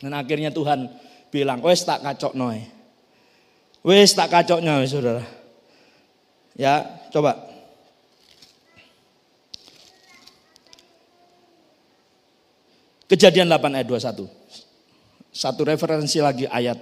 [0.00, 0.88] Dan akhirnya Tuhan
[1.28, 2.64] bilang, wes tak kacok noy.
[3.84, 5.20] Wes tak kacoknya, saudara.
[6.56, 7.49] Ya, coba.
[13.10, 14.30] Kejadian 8 ayat 21.
[15.34, 16.78] Satu referensi lagi ayat.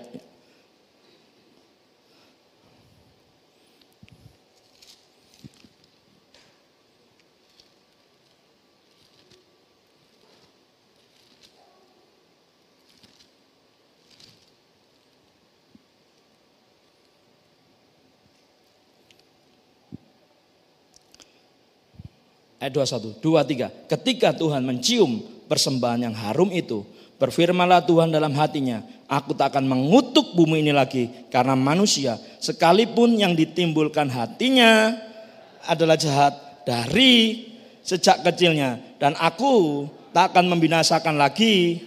[22.61, 23.89] Ayat 21, 23.
[23.89, 26.85] Ketika Tuhan mencium persembahan yang harum itu,
[27.19, 28.79] Berfirmanlah Tuhan dalam hatinya,
[29.11, 34.95] aku tak akan mengutuk bumi ini lagi karena manusia sekalipun yang ditimbulkan hatinya
[35.67, 37.43] adalah jahat dari
[37.83, 39.83] sejak kecilnya dan aku
[40.15, 41.83] tak akan membinasakan lagi.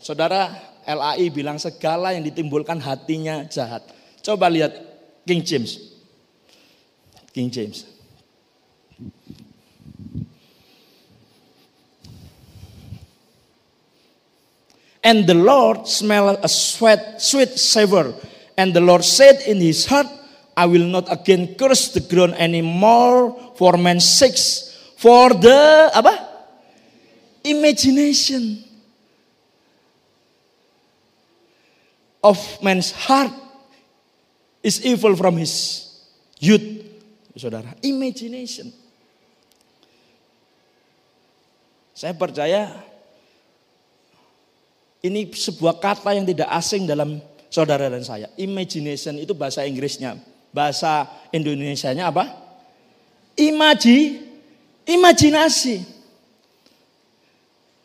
[0.00, 0.56] Saudara
[0.88, 3.84] LAI bilang segala yang ditimbulkan hatinya jahat.
[4.24, 4.72] Coba lihat
[5.28, 6.00] King James.
[7.28, 7.84] King James.
[15.06, 18.10] And the Lord smelled a sweet, sweet savor.
[18.58, 20.10] And the Lord said in his heart,
[20.56, 24.74] I will not again curse the ground anymore for man's sakes.
[24.98, 26.26] For the apa?
[27.46, 28.66] Imagination
[32.24, 33.30] of man's heart
[34.58, 35.86] is evil from his
[36.42, 36.82] youth.
[37.38, 38.74] Saudara, imagination.
[41.94, 42.95] Saya percaya
[45.04, 47.20] ini sebuah kata yang tidak asing dalam
[47.52, 48.32] saudara dan saya.
[48.36, 50.16] Imagination itu bahasa Inggrisnya.
[50.52, 52.32] Bahasa Indonesianya apa?
[53.36, 54.24] Imaji,
[54.88, 55.84] imajinasi.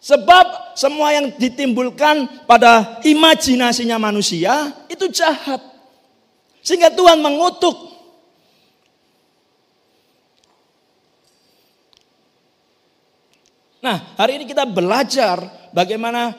[0.02, 5.62] Sebab semua yang ditimbulkan pada imajinasinya manusia itu jahat.
[6.66, 7.92] Sehingga Tuhan mengutuk.
[13.82, 15.42] Nah, hari ini kita belajar
[15.74, 16.38] bagaimana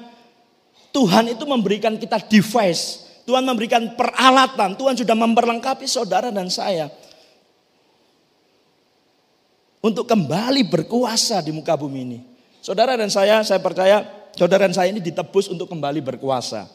[0.93, 3.09] Tuhan itu memberikan kita device.
[3.25, 4.77] Tuhan memberikan peralatan.
[4.77, 6.93] Tuhan sudah memperlengkapi saudara dan saya.
[9.83, 12.19] Untuk kembali berkuasa di muka bumi ini.
[12.63, 14.07] Saudara dan saya, saya percaya
[14.39, 16.71] saudara dan saya ini ditebus untuk kembali berkuasa.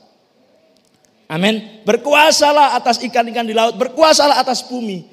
[1.32, 1.84] Amin.
[1.88, 5.08] Berkuasalah atas ikan-ikan di laut, berkuasalah atas bumi.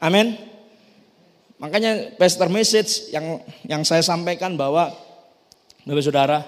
[0.00, 0.36] Amin.
[1.60, 4.92] Makanya pastor message yang yang saya sampaikan bahwa
[5.82, 6.38] Bapak Saudara,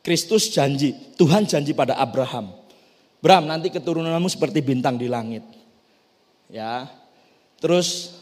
[0.00, 2.56] Kristus janji, Tuhan janji pada Abraham.
[3.20, 5.44] Abraham nanti keturunanmu seperti bintang di langit.
[6.48, 6.88] Ya.
[7.60, 8.16] Terus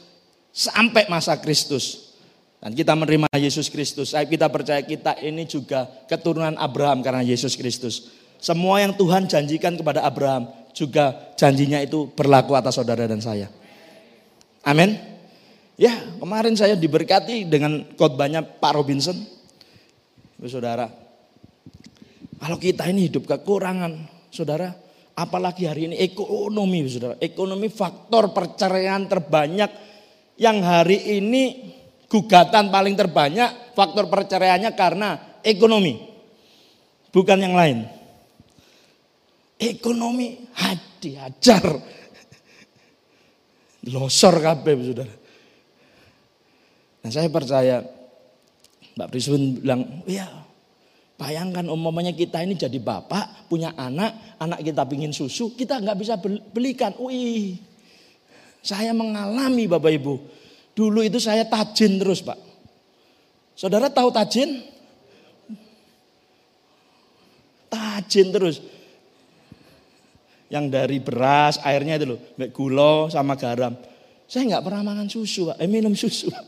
[0.51, 2.11] sampai masa Kristus.
[2.59, 4.11] Dan kita menerima Yesus Kristus.
[4.11, 8.11] Kita percaya kita ini juga keturunan Abraham karena Yesus Kristus.
[8.43, 13.47] Semua yang Tuhan janjikan kepada Abraham juga janjinya itu berlaku atas saudara dan saya.
[14.67, 14.99] Amin.
[15.79, 19.38] Ya, kemarin saya diberkati dengan khotbahnya Pak Robinson.
[20.47, 20.87] Saudara,
[22.39, 24.71] kalau kita ini hidup kekurangan, saudara,
[25.19, 27.19] apalagi hari ini ekonomi, saudara.
[27.19, 29.67] Ekonomi faktor perceraian terbanyak
[30.39, 31.75] yang hari ini
[32.07, 36.07] gugatan paling terbanyak faktor perceraiannya karena ekonomi.
[37.11, 37.83] Bukan yang lain.
[39.59, 41.67] Ekonomi hadi hajar.
[43.91, 45.15] Losor kabeh, saudara.
[47.03, 47.98] Nah saya percaya
[48.99, 50.27] Mbak Priswin bilang, ya
[51.15, 56.19] bayangkan umumnya kita ini jadi bapak, punya anak, anak kita pingin susu, kita nggak bisa
[56.51, 56.95] belikan.
[56.99, 57.63] Wih,
[58.59, 60.15] Saya mengalami Bapak Ibu.
[60.75, 62.39] Dulu itu saya tajin terus Pak.
[63.55, 64.67] Saudara tahu tajin?
[67.71, 68.59] Tajin terus.
[70.51, 72.19] Yang dari beras, airnya itu loh.
[72.51, 73.79] Gula sama garam.
[74.27, 75.57] Saya nggak pernah makan susu Pak.
[75.63, 76.47] Eh minum susu Pak.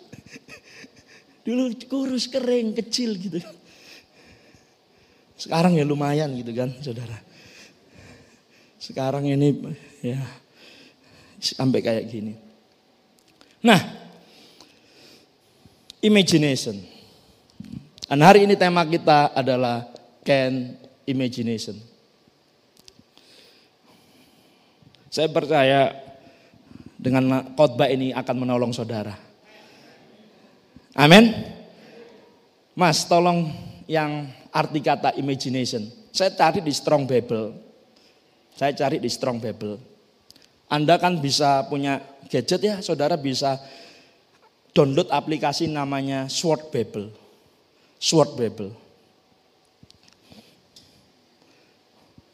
[1.41, 3.41] Dulu kurus, kering, kecil gitu.
[5.41, 7.17] Sekarang ya lumayan gitu kan saudara.
[8.77, 9.57] Sekarang ini
[10.05, 10.21] ya
[11.41, 12.37] sampai kayak gini.
[13.65, 13.81] Nah,
[16.05, 16.77] imagination.
[18.05, 19.89] Dan hari ini tema kita adalah
[20.27, 20.77] can
[21.09, 21.77] imagination.
[25.11, 25.95] Saya percaya
[27.01, 29.30] dengan khotbah ini akan menolong saudara.
[30.95, 31.31] Amin.
[32.75, 33.51] Mas, tolong
[33.87, 35.87] yang arti kata imagination.
[36.11, 37.55] Saya cari di Strong Bible.
[38.59, 39.79] Saya cari di Strong Bible.
[40.71, 41.99] Anda kan bisa punya
[42.31, 43.59] gadget ya, saudara bisa
[44.71, 47.11] download aplikasi namanya Sword Bible.
[47.99, 48.71] Sword Bible.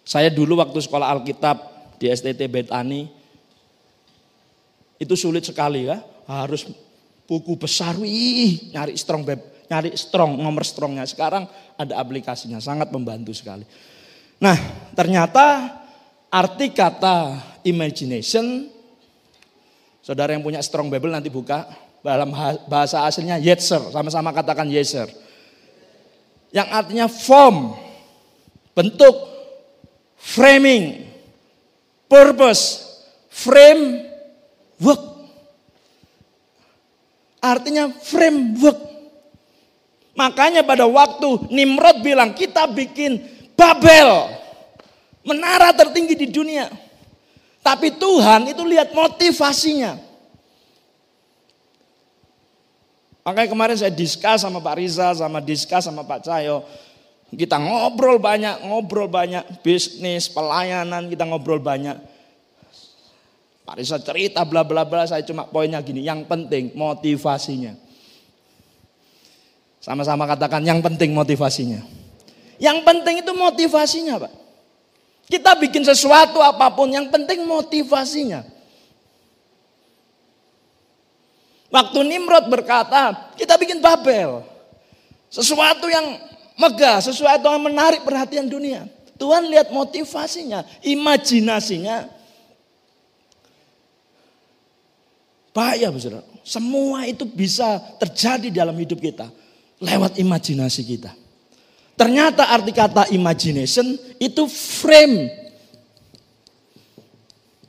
[0.07, 1.59] Saya dulu waktu sekolah Alkitab
[1.99, 3.11] di STT Betani,
[4.97, 5.99] itu sulit sekali ya,
[6.31, 6.69] harus
[7.27, 11.03] buku besar, wih, nyari strong Bible, nyari strong, nomor strongnya.
[11.05, 13.67] Sekarang ada aplikasinya, sangat membantu sekali.
[14.39, 14.57] Nah,
[14.95, 15.75] ternyata
[16.31, 18.71] arti kata imagination,
[20.01, 21.67] saudara yang punya strong Bible nanti buka,
[22.07, 22.31] dalam
[22.71, 25.11] bahasa aslinya yetzer, sama-sama katakan yetzer.
[26.55, 27.75] Yang artinya form,
[28.71, 29.17] bentuk,
[30.15, 31.11] framing,
[32.07, 32.87] purpose,
[33.27, 34.07] frame,
[34.79, 35.06] work.
[37.47, 38.79] Artinya framework.
[40.19, 43.23] Makanya pada waktu Nimrod bilang kita bikin
[43.55, 44.35] Babel.
[45.23, 46.67] Menara tertinggi di dunia.
[47.63, 49.99] Tapi Tuhan itu lihat motivasinya.
[53.27, 56.63] Makanya kemarin saya diskus sama Pak Riza, sama diskus sama Pak Cahyo.
[57.35, 59.67] Kita ngobrol banyak, ngobrol banyak.
[59.67, 61.99] Bisnis, pelayanan, kita ngobrol banyak.
[63.67, 66.07] Pak Riza cerita bla bla bla, saya cuma poinnya gini.
[66.07, 67.75] Yang penting motivasinya.
[69.83, 71.83] Sama-sama katakan yang penting motivasinya.
[72.63, 74.33] Yang penting itu motivasinya Pak.
[75.27, 78.47] Kita bikin sesuatu apa pun, yang penting motivasinya.
[81.67, 84.47] Waktu Nimrod berkata, kita bikin Babel.
[85.27, 86.23] Sesuatu yang
[86.55, 88.87] megah, sesuatu yang menarik perhatian dunia.
[89.19, 92.16] Tuhan lihat motivasinya, imajinasinya.
[95.57, 96.21] Bahaya, saudara.
[96.45, 99.33] Semua itu bisa terjadi dalam hidup kita
[99.81, 101.17] lewat imajinasi kita.
[101.97, 105.33] Ternyata arti kata imagination itu frame.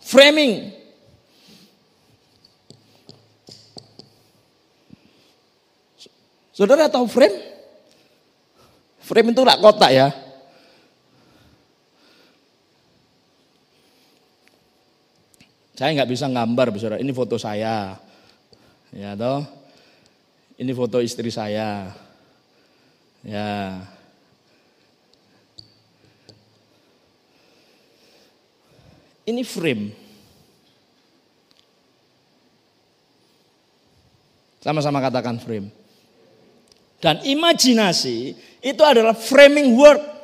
[0.03, 0.75] Framing.
[6.51, 7.39] Saudara tahu frame?
[8.99, 10.26] Frame itu rak kotak ya.
[15.77, 16.97] Saya nggak bisa gambar, saudara.
[16.97, 18.01] Ini foto saya,
[18.89, 19.45] ya toh.
[20.57, 21.93] Ini foto istri saya,
[23.21, 23.77] ya.
[29.29, 29.93] Ini frame.
[34.65, 35.69] Sama-sama katakan frame.
[36.97, 38.33] Dan imajinasi
[38.65, 40.16] itu adalah framing word.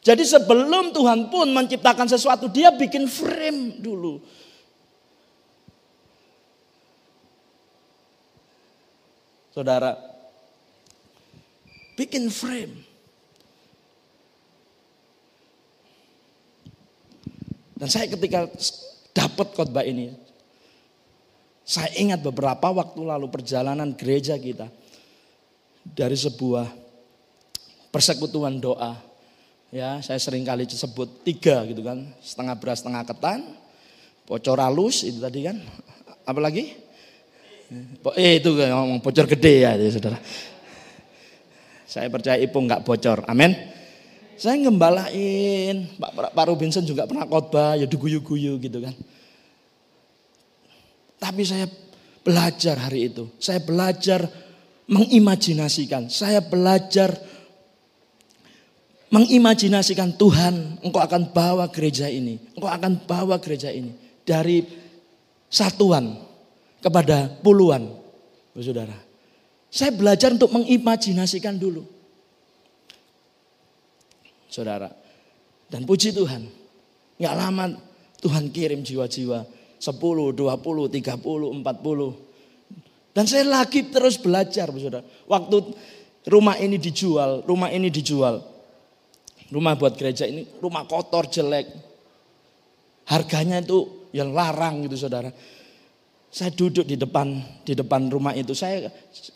[0.00, 4.16] Jadi sebelum Tuhan pun menciptakan sesuatu, dia bikin frame dulu.
[9.52, 9.92] Saudara,
[12.00, 12.80] bikin frame.
[17.76, 18.48] Dan saya ketika
[19.12, 20.16] dapat khotbah ini,
[21.66, 24.68] saya ingat beberapa waktu lalu perjalanan gereja kita
[25.84, 26.68] dari sebuah
[27.92, 29.09] persekutuan doa.
[29.70, 33.54] Ya, saya sering kali sebut tiga gitu kan, setengah beras, setengah ketan,
[34.26, 35.62] bocor halus itu tadi kan,
[36.26, 36.74] apalagi?
[38.18, 40.18] Eh itu kan ngomong bocor gede ya, ya saudara.
[41.86, 43.54] Saya percaya Ibu nggak bocor, amin.
[44.34, 48.94] Saya ngembalain, Pak, Pak Robinson juga pernah khotbah, ya duguyu-guyu gitu kan.
[51.20, 51.70] Tapi saya
[52.26, 53.28] belajar hari itu.
[53.38, 54.26] Saya belajar
[54.90, 56.10] mengimajinasikan.
[56.10, 57.29] Saya belajar
[59.10, 62.38] mengimajinasikan Tuhan, engkau akan bawa gereja ini.
[62.54, 63.90] Engkau akan bawa gereja ini
[64.22, 64.62] dari
[65.50, 66.14] satuan
[66.78, 67.90] kepada puluhan.
[68.54, 68.94] Saudara.
[69.70, 71.86] Saya belajar untuk mengimajinasikan dulu.
[74.50, 74.90] Saudara.
[75.70, 76.50] Dan puji Tuhan.
[77.18, 77.64] Nggak lama
[78.18, 79.46] Tuhan kirim jiwa-jiwa
[79.78, 83.14] 10, 20, 30, 40.
[83.14, 85.06] Dan saya lagi terus belajar, saudara.
[85.26, 85.56] Waktu
[86.26, 88.49] rumah ini dijual, rumah ini dijual.
[89.50, 91.66] Rumah buat gereja ini rumah kotor, jelek.
[93.10, 95.34] Harganya itu yang larang gitu saudara.
[96.30, 98.86] Saya duduk di depan di depan rumah itu, saya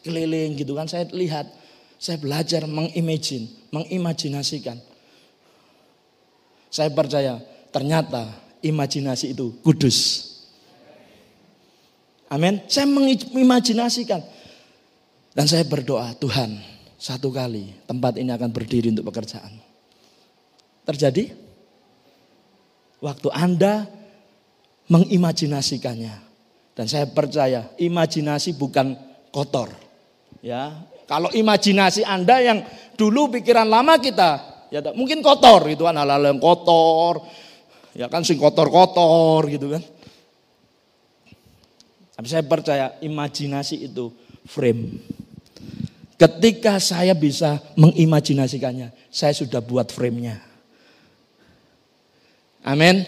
[0.06, 1.50] keliling gitu kan, saya lihat,
[1.98, 4.78] saya belajar mengimagine, mengimajinasikan.
[6.70, 7.42] Saya percaya
[7.74, 8.30] ternyata
[8.62, 10.30] imajinasi itu kudus.
[12.30, 12.62] Amin.
[12.70, 14.22] Saya mengimajinasikan.
[15.34, 16.62] Dan saya berdoa, Tuhan,
[16.94, 19.63] satu kali tempat ini akan berdiri untuk pekerjaan.
[20.84, 21.32] Terjadi?
[23.00, 23.88] Waktu Anda
[24.88, 26.14] mengimajinasikannya.
[26.74, 28.98] Dan saya percaya imajinasi bukan
[29.30, 29.70] kotor.
[30.44, 32.58] Ya, kalau imajinasi Anda yang
[32.98, 34.30] dulu pikiran lama kita,
[34.68, 37.22] ya mungkin kotor gitu kan hal-hal yang kotor.
[37.94, 39.82] Ya kan sing kotor-kotor gitu kan.
[42.14, 44.10] Tapi saya percaya imajinasi itu
[44.46, 44.98] frame.
[46.18, 50.53] Ketika saya bisa mengimajinasikannya, saya sudah buat frame-nya.
[52.64, 53.04] Amin.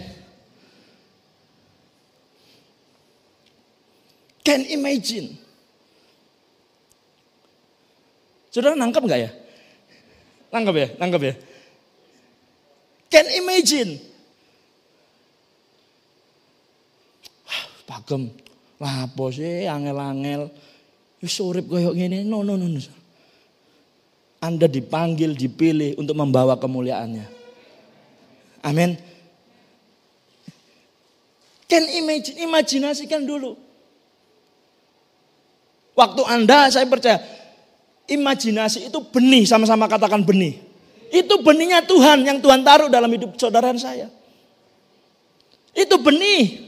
[4.45, 5.35] Can imagine.
[8.53, 9.31] Saudara nangkep nggak ya?
[10.53, 10.88] Nangkep ya?
[11.01, 11.35] Nangkep ya?
[13.11, 13.90] Can imagine.
[17.88, 18.29] Pagem,
[18.79, 20.53] apa sih angel-angel.
[21.25, 22.23] Wis urip koyo ngene.
[22.23, 22.81] No, no, no, no.
[24.38, 27.27] Anda dipanggil, dipilih untuk membawa kemuliaannya.
[28.62, 29.15] Amin.
[31.76, 33.52] Can imagine, imajinasikan dulu.
[35.92, 37.20] Waktu Anda saya percaya
[38.08, 40.56] imajinasi itu benih sama-sama katakan benih.
[41.12, 44.08] Itu benihnya Tuhan yang Tuhan taruh dalam hidup saudara saya.
[45.76, 46.64] Itu benih.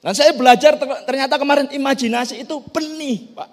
[0.00, 3.48] Dan saya belajar ternyata kemarin imajinasi itu benih, Pak.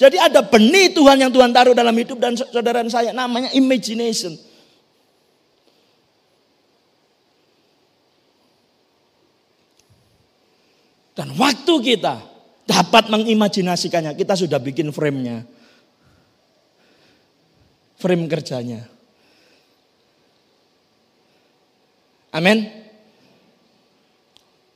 [0.00, 4.32] Jadi ada benih Tuhan yang Tuhan taruh dalam hidup dan saudara saya namanya imagination.
[11.18, 12.22] Dan waktu kita
[12.62, 15.42] dapat mengimajinasikannya, kita sudah bikin frame-nya.
[17.98, 18.86] Frame kerjanya.
[22.30, 22.70] Amin.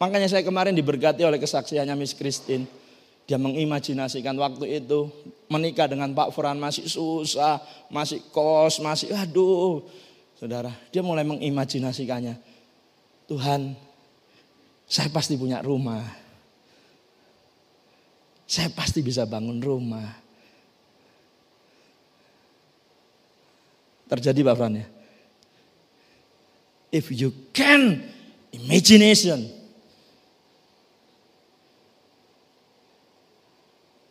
[0.03, 2.67] Makanya saya kemarin diberkati oleh kesaksiannya Miss Christine.
[3.23, 5.07] Dia mengimajinasikan waktu itu
[5.47, 9.79] menikah dengan Pak Fran masih susah, masih kos, masih aduh.
[10.35, 12.35] Saudara, dia mulai mengimajinasikannya.
[13.31, 13.79] Tuhan,
[14.91, 16.22] saya pasti punya rumah.
[18.53, 20.13] Saya pasti bisa bangun rumah.
[24.13, 24.85] Terjadi Pak Fran ya.
[26.93, 28.05] If you can
[28.53, 29.49] imagination.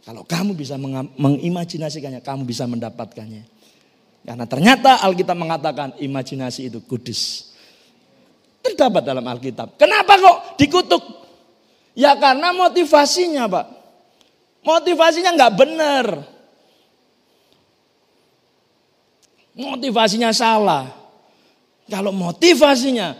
[0.01, 0.73] Kalau kamu bisa
[1.21, 3.45] mengimajinasikannya, kamu bisa mendapatkannya.
[4.25, 7.53] Karena ternyata Alkitab mengatakan imajinasi itu kudus.
[8.65, 9.77] Terdapat dalam Alkitab.
[9.77, 11.05] Kenapa kok dikutuk?
[11.93, 13.80] Ya karena motivasinya Pak.
[14.61, 16.05] Motivasinya nggak benar.
[19.57, 20.87] Motivasinya salah.
[21.89, 23.17] Kalau motivasinya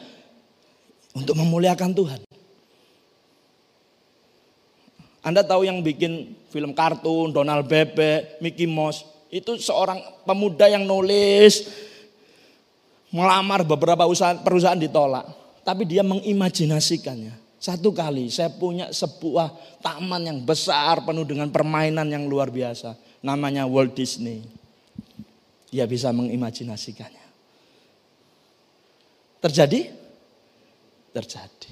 [1.12, 2.22] untuk memuliakan Tuhan.
[5.22, 11.70] Anda tahu yang bikin film kartun, Donald Bebe, Mickey Mouse, itu seorang pemuda yang nulis,
[13.14, 14.08] melamar beberapa
[14.42, 15.30] perusahaan ditolak.
[15.62, 17.38] Tapi dia mengimajinasikannya.
[17.62, 22.98] Satu kali saya punya sebuah taman yang besar penuh dengan permainan yang luar biasa.
[23.22, 24.42] Namanya Walt Disney.
[25.70, 27.22] Dia bisa mengimajinasikannya.
[29.46, 29.94] Terjadi?
[31.14, 31.72] Terjadi.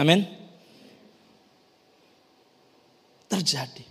[0.00, 0.24] Amin.
[3.28, 3.84] Terjadi.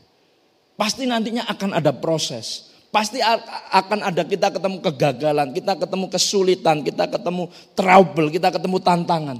[0.73, 2.74] Pasti nantinya akan ada proses.
[2.95, 9.37] Pasti akan ada kita ketemu kegagalan, kita ketemu kesulitan, kita ketemu trouble, kita ketemu tantangan.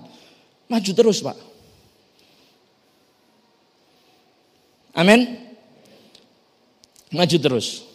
[0.68, 1.40] Maju terus Pak.
[4.92, 5.40] Amin.
[7.16, 7.88] Maju terus.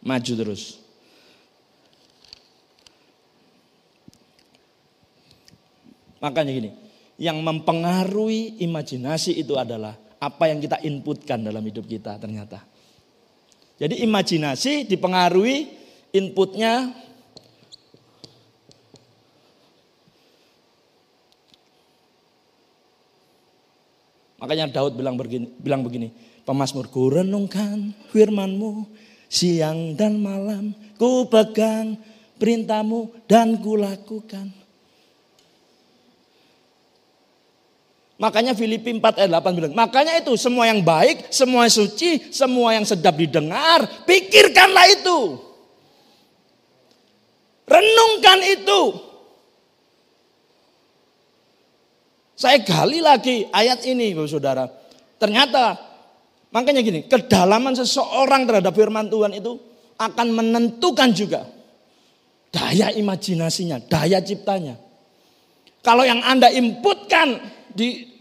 [0.00, 0.80] Maju terus.
[6.24, 6.70] Makanya gini,
[7.20, 12.71] yang mempengaruhi imajinasi itu adalah apa yang kita inputkan dalam hidup kita ternyata.
[13.80, 15.68] Jadi imajinasi dipengaruhi
[16.12, 16.92] inputnya
[24.42, 26.10] Makanya Daud bilang begini, bilang begini,
[26.42, 28.90] Pemasmur ku renungkan firmanmu
[29.30, 31.94] siang dan malam ku pegang
[32.42, 34.61] perintahmu dan kulakukan.
[38.22, 42.70] Makanya Filipi 4 ayat 8 bilang, makanya itu semua yang baik, semua yang suci, semua
[42.70, 45.42] yang sedap didengar, pikirkanlah itu.
[47.66, 48.80] Renungkan itu.
[52.38, 54.70] Saya gali lagi ayat ini, Bapak Saudara.
[55.18, 55.74] Ternyata,
[56.54, 59.58] makanya gini, kedalaman seseorang terhadap firman Tuhan itu
[59.98, 61.42] akan menentukan juga
[62.54, 64.78] daya imajinasinya, daya ciptanya.
[65.82, 67.42] Kalau yang Anda inputkan
[67.74, 68.11] di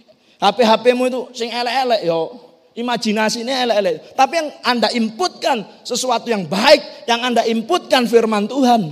[0.42, 2.50] HP-HPmu itu sing elek-elek yo.
[2.74, 4.18] Imajinasi ini elek-elek.
[4.18, 8.90] Tapi yang Anda inputkan sesuatu yang baik, yang Anda inputkan firman Tuhan.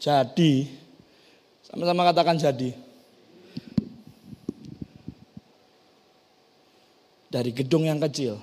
[0.00, 0.68] Jadi,
[1.64, 2.72] sama-sama katakan jadi.
[7.30, 8.42] Dari gedung yang kecil,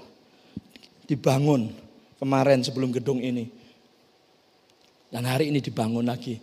[1.12, 1.76] dibangun
[2.24, 3.52] kemarin sebelum gedung ini.
[5.12, 6.40] Dan hari ini dibangun lagi.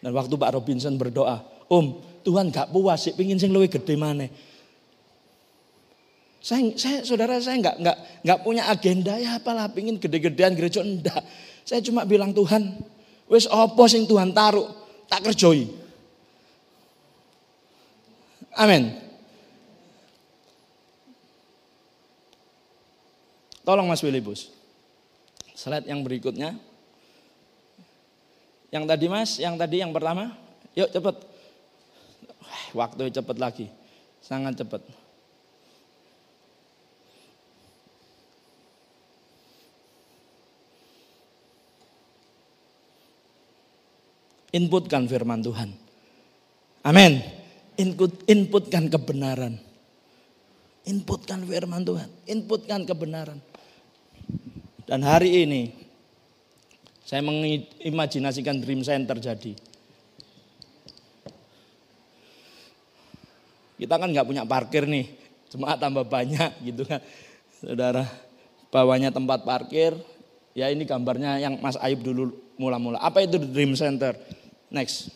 [0.00, 1.86] Dan waktu Pak Robinson berdoa, Om,
[2.20, 4.28] Tuhan gak puas sih, pingin sing lebih gede mana.
[6.42, 11.22] Saya, saya, saudara saya nggak nggak nggak punya agenda ya apalah pingin gede-gedean gereja enggak.
[11.62, 12.82] Saya cuma bilang Tuhan,
[13.30, 14.66] wes opo sing Tuhan taruh
[15.06, 15.70] tak kerjoi.
[18.58, 18.90] Amin.
[23.62, 24.50] Tolong Mas Wilibus.
[25.54, 26.58] Slide yang berikutnya.
[28.74, 30.34] Yang tadi Mas, yang tadi yang pertama.
[30.74, 31.31] Yuk cepet.
[32.72, 33.68] Waktu cepat lagi,
[34.24, 34.82] sangat cepat.
[44.52, 45.72] Inputkan firman Tuhan.
[46.84, 47.24] Amin.
[47.80, 49.56] Input, inputkan kebenaran.
[50.84, 52.08] Inputkan firman Tuhan.
[52.28, 53.40] Inputkan kebenaran.
[54.84, 55.72] Dan hari ini
[57.00, 59.56] saya mengimajinasikan dream center terjadi.
[63.82, 65.10] Kita kan nggak punya parkir nih,
[65.50, 67.02] cuma tambah banyak gitu kan.
[67.58, 68.06] Saudara,
[68.70, 69.98] bawahnya tempat parkir,
[70.54, 73.02] ya ini gambarnya yang Mas Ayub dulu mula-mula.
[73.02, 74.14] Apa itu Dream Center?
[74.70, 75.10] Next.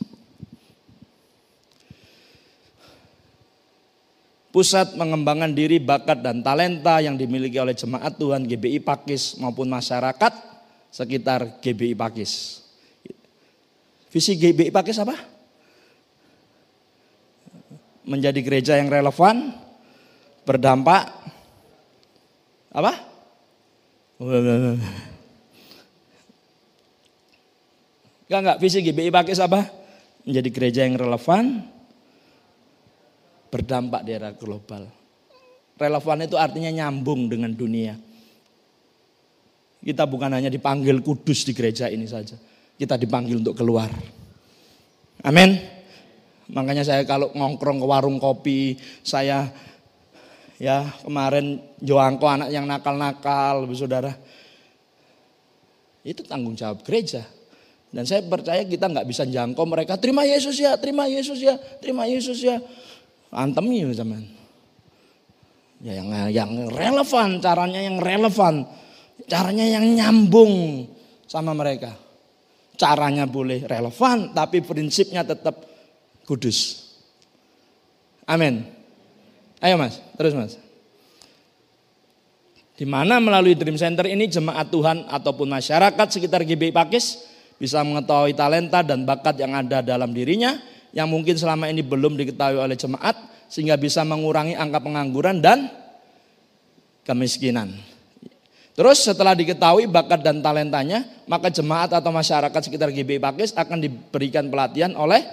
[4.50, 10.32] Pusat mengembangkan diri, bakat, dan talenta yang dimiliki oleh jemaat Tuhan GBI Pakis maupun masyarakat
[10.90, 12.64] sekitar GBI Pakis.
[14.10, 15.35] Visi GBI Pakis apa?
[18.06, 19.50] Menjadi gereja yang relevan,
[20.46, 21.10] berdampak,
[22.70, 22.92] apa?
[28.30, 29.60] Enggak, enggak, visi GBI pakai apa?
[30.22, 31.66] Menjadi gereja yang relevan,
[33.50, 34.86] berdampak di era global.
[35.76, 37.98] Relevan itu artinya nyambung dengan dunia.
[39.84, 42.34] Kita bukan hanya dipanggil kudus di gereja ini saja.
[42.74, 43.92] Kita dipanggil untuk keluar.
[45.22, 45.75] Amin.
[46.46, 49.50] Makanya saya kalau ngongkrong ke warung kopi, saya
[50.62, 54.14] ya kemarin joangko anak yang nakal-nakal, saudara.
[56.06, 57.26] Itu tanggung jawab gereja.
[57.90, 59.98] Dan saya percaya kita nggak bisa jangkau mereka.
[59.98, 62.62] Terima Yesus ya, terima Yesus ya, terima Yesus ya.
[63.34, 64.22] Antem ya zaman.
[65.82, 68.64] Ya yang yang relevan, caranya yang relevan,
[69.26, 70.86] caranya yang nyambung
[71.26, 71.92] sama mereka.
[72.76, 75.75] Caranya boleh relevan, tapi prinsipnya tetap
[76.26, 76.90] kudus.
[78.26, 78.66] Amin.
[79.62, 80.58] Ayo mas, terus mas.
[82.76, 87.24] Di mana melalui Dream Center ini jemaat Tuhan ataupun masyarakat sekitar GBI Pakis
[87.56, 90.60] bisa mengetahui talenta dan bakat yang ada dalam dirinya
[90.92, 93.16] yang mungkin selama ini belum diketahui oleh jemaat
[93.48, 95.72] sehingga bisa mengurangi angka pengangguran dan
[97.08, 97.72] kemiskinan.
[98.76, 104.52] Terus setelah diketahui bakat dan talentanya, maka jemaat atau masyarakat sekitar GBI Pakis akan diberikan
[104.52, 105.24] pelatihan oleh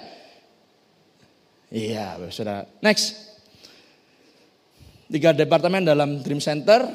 [1.74, 2.70] Iya, saudara.
[2.78, 3.34] Next.
[5.10, 6.86] Tiga departemen dalam Dream Center.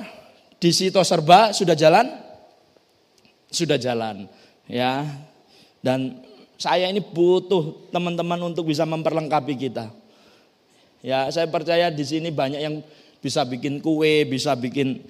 [0.56, 2.08] Di situ serba sudah jalan?
[3.52, 4.32] Sudah jalan.
[4.72, 5.04] Ya.
[5.84, 6.24] Dan
[6.56, 9.92] saya ini butuh teman-teman untuk bisa memperlengkapi kita.
[11.04, 12.80] Ya, saya percaya di sini banyak yang
[13.20, 15.04] bisa bikin kue, bisa bikin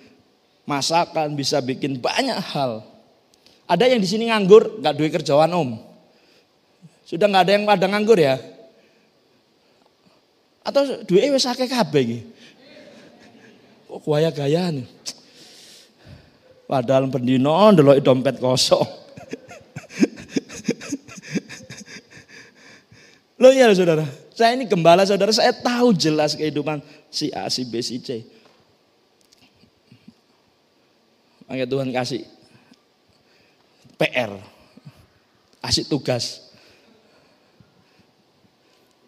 [0.65, 2.82] masakan, bisa bikin banyak hal.
[3.70, 5.78] Ada yang di sini nganggur, nggak duit kerjaan om.
[7.05, 8.38] Sudah nggak ada yang pada nganggur ya?
[10.70, 12.20] Atau duwe wis akeh kabeh iki.
[13.89, 14.86] Kok gaya-gayaan.
[16.70, 18.86] Padahal pendino ndelok dompet kosong.
[23.41, 24.03] Loh ya saudara,
[24.36, 28.22] saya ini gembala saudara, saya tahu jelas kehidupan si A, si B, si C.
[31.47, 32.22] Makanya Tuhan kasih
[33.97, 34.38] PR.
[35.63, 36.48] Kasih tugas.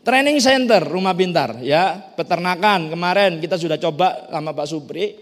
[0.02, 1.94] Training center rumah pintar ya.
[2.18, 5.14] Peternakan kemarin kita sudah coba sama Pak Supri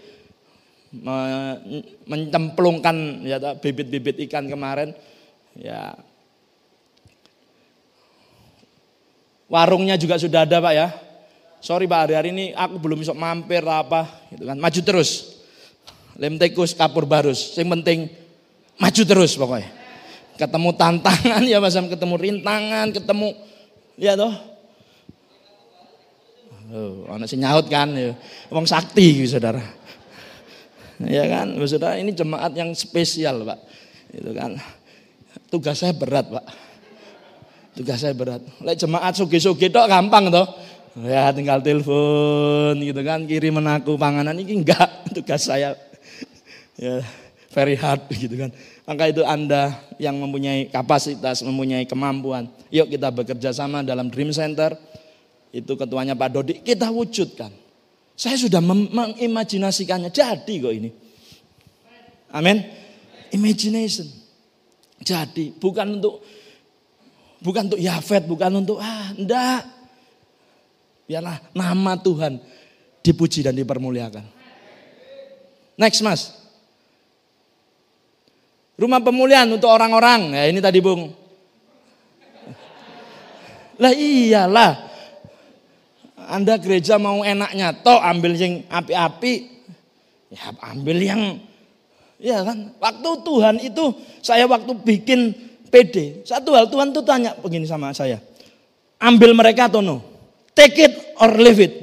[2.08, 4.96] mencemplungkan ya bibit-bibit ikan kemarin
[5.52, 5.92] ya.
[9.52, 10.88] Warungnya juga sudah ada Pak ya.
[11.60, 14.56] Sorry Pak hari-hari ini aku belum bisa mampir apa gitu kan.
[14.56, 15.44] Maju terus.
[16.16, 17.52] Lem tikus kapur barus.
[17.52, 17.98] Yang penting
[18.80, 19.68] maju terus pokoknya.
[20.40, 23.36] Ketemu tantangan ya Mas ketemu rintangan ketemu
[24.00, 24.49] ya toh
[26.70, 28.14] Oh, anak si nyaut kan, ya.
[28.46, 29.58] Wong sakti gitu, saudara.
[31.02, 33.58] Ya kan, saudara ini jemaat yang spesial pak.
[34.14, 34.54] Itu kan,
[35.50, 36.46] tugas saya berat pak.
[37.74, 38.42] Tugas saya berat.
[38.62, 40.46] Lek jemaat suge-suge tok gampang toh.
[41.06, 45.74] Ya tinggal telepon gitu kan, kirim aku panganan ini enggak tugas saya.
[46.78, 47.02] Ya
[47.50, 48.50] very hard gitu kan.
[48.86, 52.50] Maka itu Anda yang mempunyai kapasitas, mempunyai kemampuan.
[52.74, 54.74] Yuk kita bekerja sama dalam Dream Center
[55.50, 57.50] itu ketuanya Pak Dodi, kita wujudkan.
[58.14, 60.90] Saya sudah mengimajinasikannya, jadi kok ini.
[62.30, 62.62] Amin.
[63.34, 64.06] Imagination.
[65.00, 66.22] Jadi, bukan untuk
[67.40, 69.64] bukan untuk Yafet, bukan untuk ah, enggak.
[71.08, 72.38] Biarlah nama Tuhan
[73.02, 74.22] dipuji dan dipermuliakan.
[75.80, 76.36] Next, Mas.
[78.76, 80.36] Rumah pemulihan untuk orang-orang.
[80.36, 81.16] Ya ini tadi, Bung.
[83.80, 84.89] Lah iyalah.
[86.30, 89.50] Anda gereja mau enaknya toh ambil yang api-api.
[90.30, 91.42] Ya ambil yang
[92.22, 92.70] ya kan.
[92.78, 93.84] Waktu Tuhan itu
[94.22, 95.34] saya waktu bikin
[95.74, 96.22] PD.
[96.22, 98.22] Satu hal Tuhan tuh tanya begini sama saya.
[99.02, 99.98] Ambil mereka atau no?
[100.54, 101.74] Take it or leave it.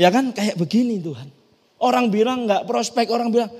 [0.00, 1.28] Ya kan kayak begini Tuhan.
[1.76, 3.52] Orang bilang nggak prospek, orang bilang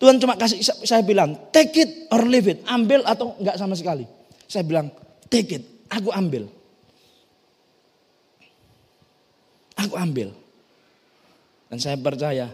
[0.00, 4.08] Tuhan cuma kasih saya bilang take it or leave it, ambil atau nggak sama sekali.
[4.48, 4.88] Saya bilang
[5.28, 6.48] take it, aku ambil.
[9.86, 10.34] Aku ambil.
[11.70, 12.52] Dan saya percaya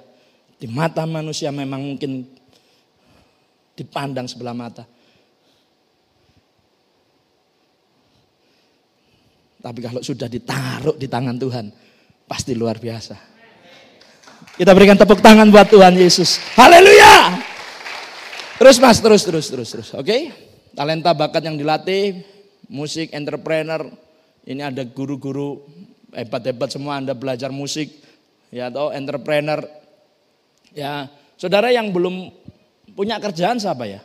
[0.57, 2.25] di mata manusia memang mungkin
[3.77, 4.85] dipandang sebelah mata.
[9.61, 11.67] Tapi kalau sudah ditaruh di tangan Tuhan,
[12.31, 13.19] pasti luar biasa.
[14.57, 16.39] Kita berikan tepuk tangan buat Tuhan Yesus.
[16.55, 17.35] Haleluya!
[18.57, 19.89] Terus mas, terus, terus, terus, terus.
[19.93, 20.07] Oke?
[20.07, 20.21] Okay?
[20.73, 22.25] Talenta bakat yang dilatih,
[22.71, 23.85] musik, entrepreneur.
[24.47, 25.67] Ini ada guru-guru
[26.17, 27.93] hebat-hebat semua Anda belajar musik,
[28.49, 29.61] ya atau entrepreneur.
[30.73, 32.33] Ya, saudara yang belum
[32.97, 34.01] punya kerjaan siapa ya?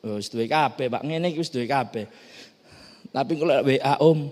[0.00, 1.02] Oh, wis duwe kabeh, Pak.
[1.04, 2.06] Ngene iki wis duwe kabeh.
[3.10, 4.30] Tapi kalau WA Om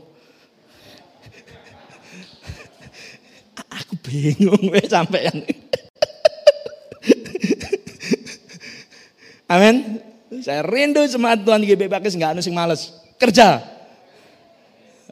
[3.82, 5.42] aku bingung we sampean.
[9.52, 9.98] Amin.
[10.44, 12.94] Saya rindu semangat Tuhan GB Bakis nggak anu sing males.
[13.18, 13.77] Kerja.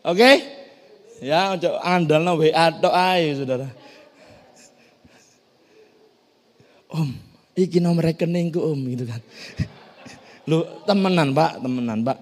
[0.06, 0.22] Oke?
[0.22, 0.36] Okay?
[1.18, 3.66] Ya, ojo andalno WA tok ae, Saudara.
[6.86, 7.10] Om,
[7.58, 9.18] iki nomor rekeningku Om gitu kan.
[10.46, 12.18] Lu temenan, Pak, temenan, Pak.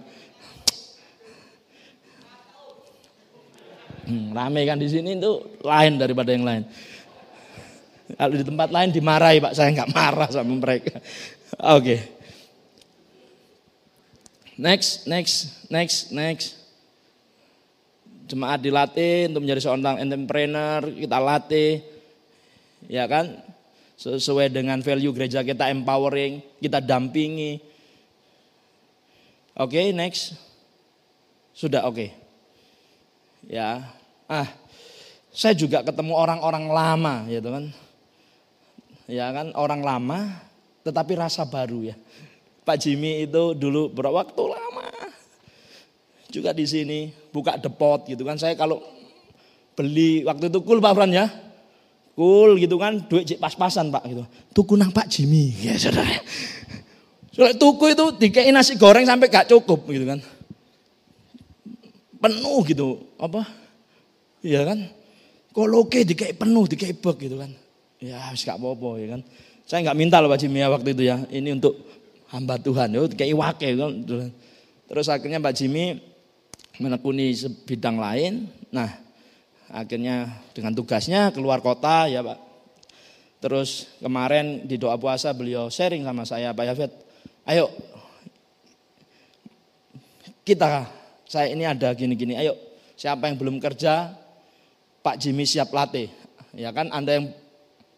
[4.09, 6.65] Hmm, rame kan di sini itu lain daripada yang lain.
[8.17, 10.97] Kalau di tempat lain dimarahi Pak, saya nggak marah sama mereka.
[11.61, 11.85] Oke.
[11.85, 12.01] Okay.
[14.57, 16.64] Next, next, next, next
[18.35, 21.73] jemaat dilatih untuk menjadi seorang entrepreneur, kita latih,
[22.91, 23.39] ya kan,
[23.95, 27.63] sesuai dengan value gereja kita empowering, kita dampingi.
[29.55, 30.35] Oke, okay, next.
[31.55, 31.95] Sudah oke.
[31.95, 32.11] Okay.
[33.47, 33.87] Ya.
[34.27, 34.51] Ah,
[35.31, 37.65] saya juga ketemu orang-orang lama, gitu kan.
[39.07, 40.43] Ya kan, orang lama
[40.85, 41.97] tetapi rasa baru ya.
[42.65, 44.64] Pak Jimmy itu dulu berapa waktu lama
[46.35, 48.35] juga di sini buka depot gitu kan.
[48.35, 48.83] Saya kalau
[49.79, 51.31] beli waktu itu cool Pak Fran ya.
[52.15, 54.23] Cool gitu kan, duit pas-pasan Pak gitu.
[54.55, 56.15] Tuku nang Pak Jimmy, ya saudara.
[57.35, 60.23] Soalnya tuku itu dikei nasi goreng sampai gak cukup gitu kan.
[62.23, 63.43] Penuh gitu, apa?
[64.47, 64.79] Iya kan?
[65.51, 67.51] Koloke dikei penuh, dikei bek gitu kan.
[67.99, 69.21] Ya harus gak apa-apa ya kan.
[69.67, 71.19] Saya nggak minta loh Pak Jimmy ya waktu itu ya.
[71.27, 71.83] Ini untuk
[72.31, 72.95] hamba Tuhan.
[72.95, 73.93] Ya, kayak wake kan.
[74.87, 75.99] Terus akhirnya Pak Jimmy
[76.79, 77.35] menekuni
[77.67, 78.51] bidang lain.
[78.75, 78.91] Nah,
[79.71, 82.39] akhirnya dengan tugasnya keluar kota ya Pak.
[83.45, 86.93] Terus kemarin di doa puasa beliau sharing sama saya Pak Yafet.
[87.45, 87.69] Ayo
[90.49, 90.89] kita
[91.29, 92.41] saya ini ada gini-gini.
[92.41, 92.57] Ayo
[92.97, 94.17] siapa yang belum kerja
[95.05, 96.09] Pak Jimmy siap latih.
[96.57, 97.27] Ya kan Anda yang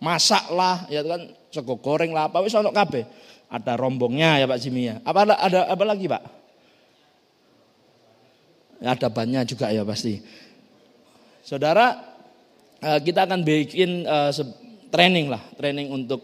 [0.03, 3.07] masak lah ya kan sego goreng lah apa wis ono kabeh.
[3.47, 4.99] Ada rombongnya ya Pak Jimmy ya.
[5.07, 6.46] Apa ada apa lagi Pak?
[8.83, 10.21] Ada banyak juga ya pasti.
[11.47, 11.97] Saudara,
[12.83, 14.31] eh, kita akan bikin eh,
[14.93, 16.23] training lah, training untuk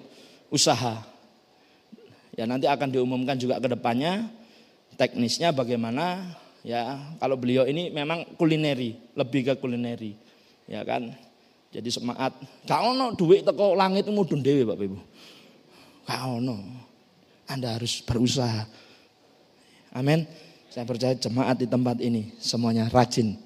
[0.53, 1.00] usaha.
[2.32, 4.28] Ya nanti akan diumumkan juga ke depannya
[4.96, 6.32] teknisnya bagaimana
[6.64, 10.16] ya kalau beliau ini memang kulineri, lebih ke kulineri.
[10.68, 11.12] Ya kan?
[11.72, 12.36] Jadi semangat.
[12.68, 14.98] Kau no duit teko langit mudun dewi Bapak Ibu.
[16.05, 16.61] Kau no.
[17.48, 18.68] Anda harus berusaha.
[19.92, 20.24] Amin.
[20.73, 23.37] Saya percaya jemaat di tempat ini semuanya rajin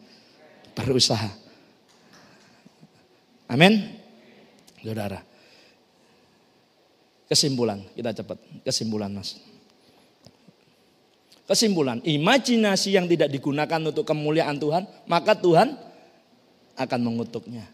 [0.79, 1.27] berusaha.
[3.51, 3.83] Amin.
[4.79, 5.27] Saudara.
[7.27, 8.39] Kesimpulan, kita cepat.
[8.63, 9.43] Kesimpulan Mas.
[11.51, 15.75] Kesimpulan, imajinasi yang tidak digunakan untuk kemuliaan Tuhan, maka Tuhan
[16.79, 17.67] akan mengutuknya.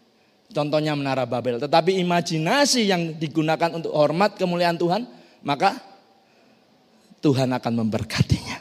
[0.49, 1.61] Contohnya Menara Babel.
[1.61, 5.05] Tetapi imajinasi yang digunakan untuk hormat kemuliaan Tuhan,
[5.45, 5.77] maka
[7.21, 8.52] Tuhan akan memberkatinya.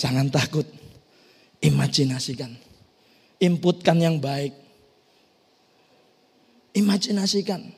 [0.00, 0.64] Jangan takut.
[1.60, 2.56] Imajinasikan.
[3.36, 4.56] Inputkan yang baik.
[6.72, 7.68] Imajinasikan.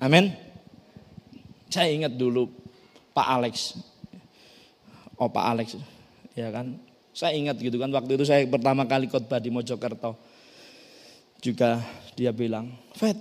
[0.00, 0.32] Amin.
[1.68, 2.48] Saya ingat dulu
[3.12, 3.76] Pak Alex.
[5.20, 5.76] Oh Pak Alex.
[6.32, 6.80] Ya kan
[7.12, 10.14] saya ingat gitu kan waktu itu saya pertama kali khotbah di Mojokerto.
[11.42, 11.82] Juga
[12.14, 13.18] dia bilang, Fed,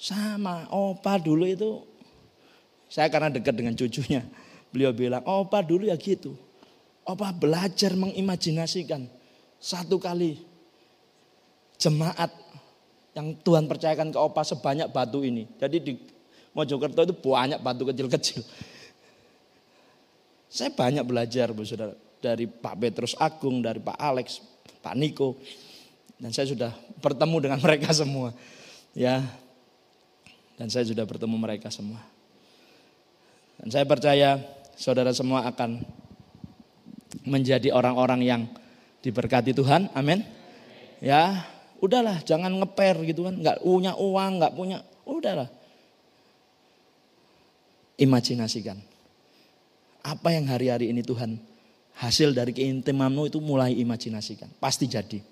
[0.00, 1.84] sama opa dulu itu.
[2.88, 4.24] Saya karena dekat dengan cucunya.
[4.72, 6.32] Beliau bilang, opa dulu ya gitu.
[7.04, 9.04] Opa belajar mengimajinasikan.
[9.60, 10.40] Satu kali
[11.76, 12.32] jemaat
[13.12, 15.44] yang Tuhan percayakan ke opa sebanyak batu ini.
[15.60, 15.92] Jadi di
[16.56, 18.42] Mojokerto itu banyak batu kecil-kecil.
[20.50, 24.42] Saya banyak belajar, Bu Saudara dari Pak Petrus Agung, dari Pak Alex,
[24.82, 25.38] Pak Niko.
[26.20, 28.34] Dan saya sudah bertemu dengan mereka semua.
[28.92, 29.24] Ya.
[30.60, 32.04] Dan saya sudah bertemu mereka semua.
[33.56, 34.36] Dan saya percaya
[34.76, 35.80] saudara semua akan
[37.24, 38.42] menjadi orang-orang yang
[39.00, 39.88] diberkati Tuhan.
[39.96, 40.20] Amin.
[41.00, 41.48] Ya,
[41.80, 43.40] udahlah jangan ngeper gitu kan.
[43.40, 44.78] Enggak punya uang, enggak punya.
[45.08, 45.48] Udahlah.
[47.96, 48.76] Imajinasikan.
[50.04, 51.40] Apa yang hari-hari ini Tuhan
[51.96, 54.52] hasil dari keintimanmu itu mulai imajinasikan.
[54.60, 55.24] Pasti jadi.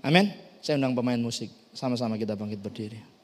[0.00, 0.32] Amin.
[0.64, 1.52] Saya undang pemain musik.
[1.76, 3.15] Sama-sama kita bangkit berdiri.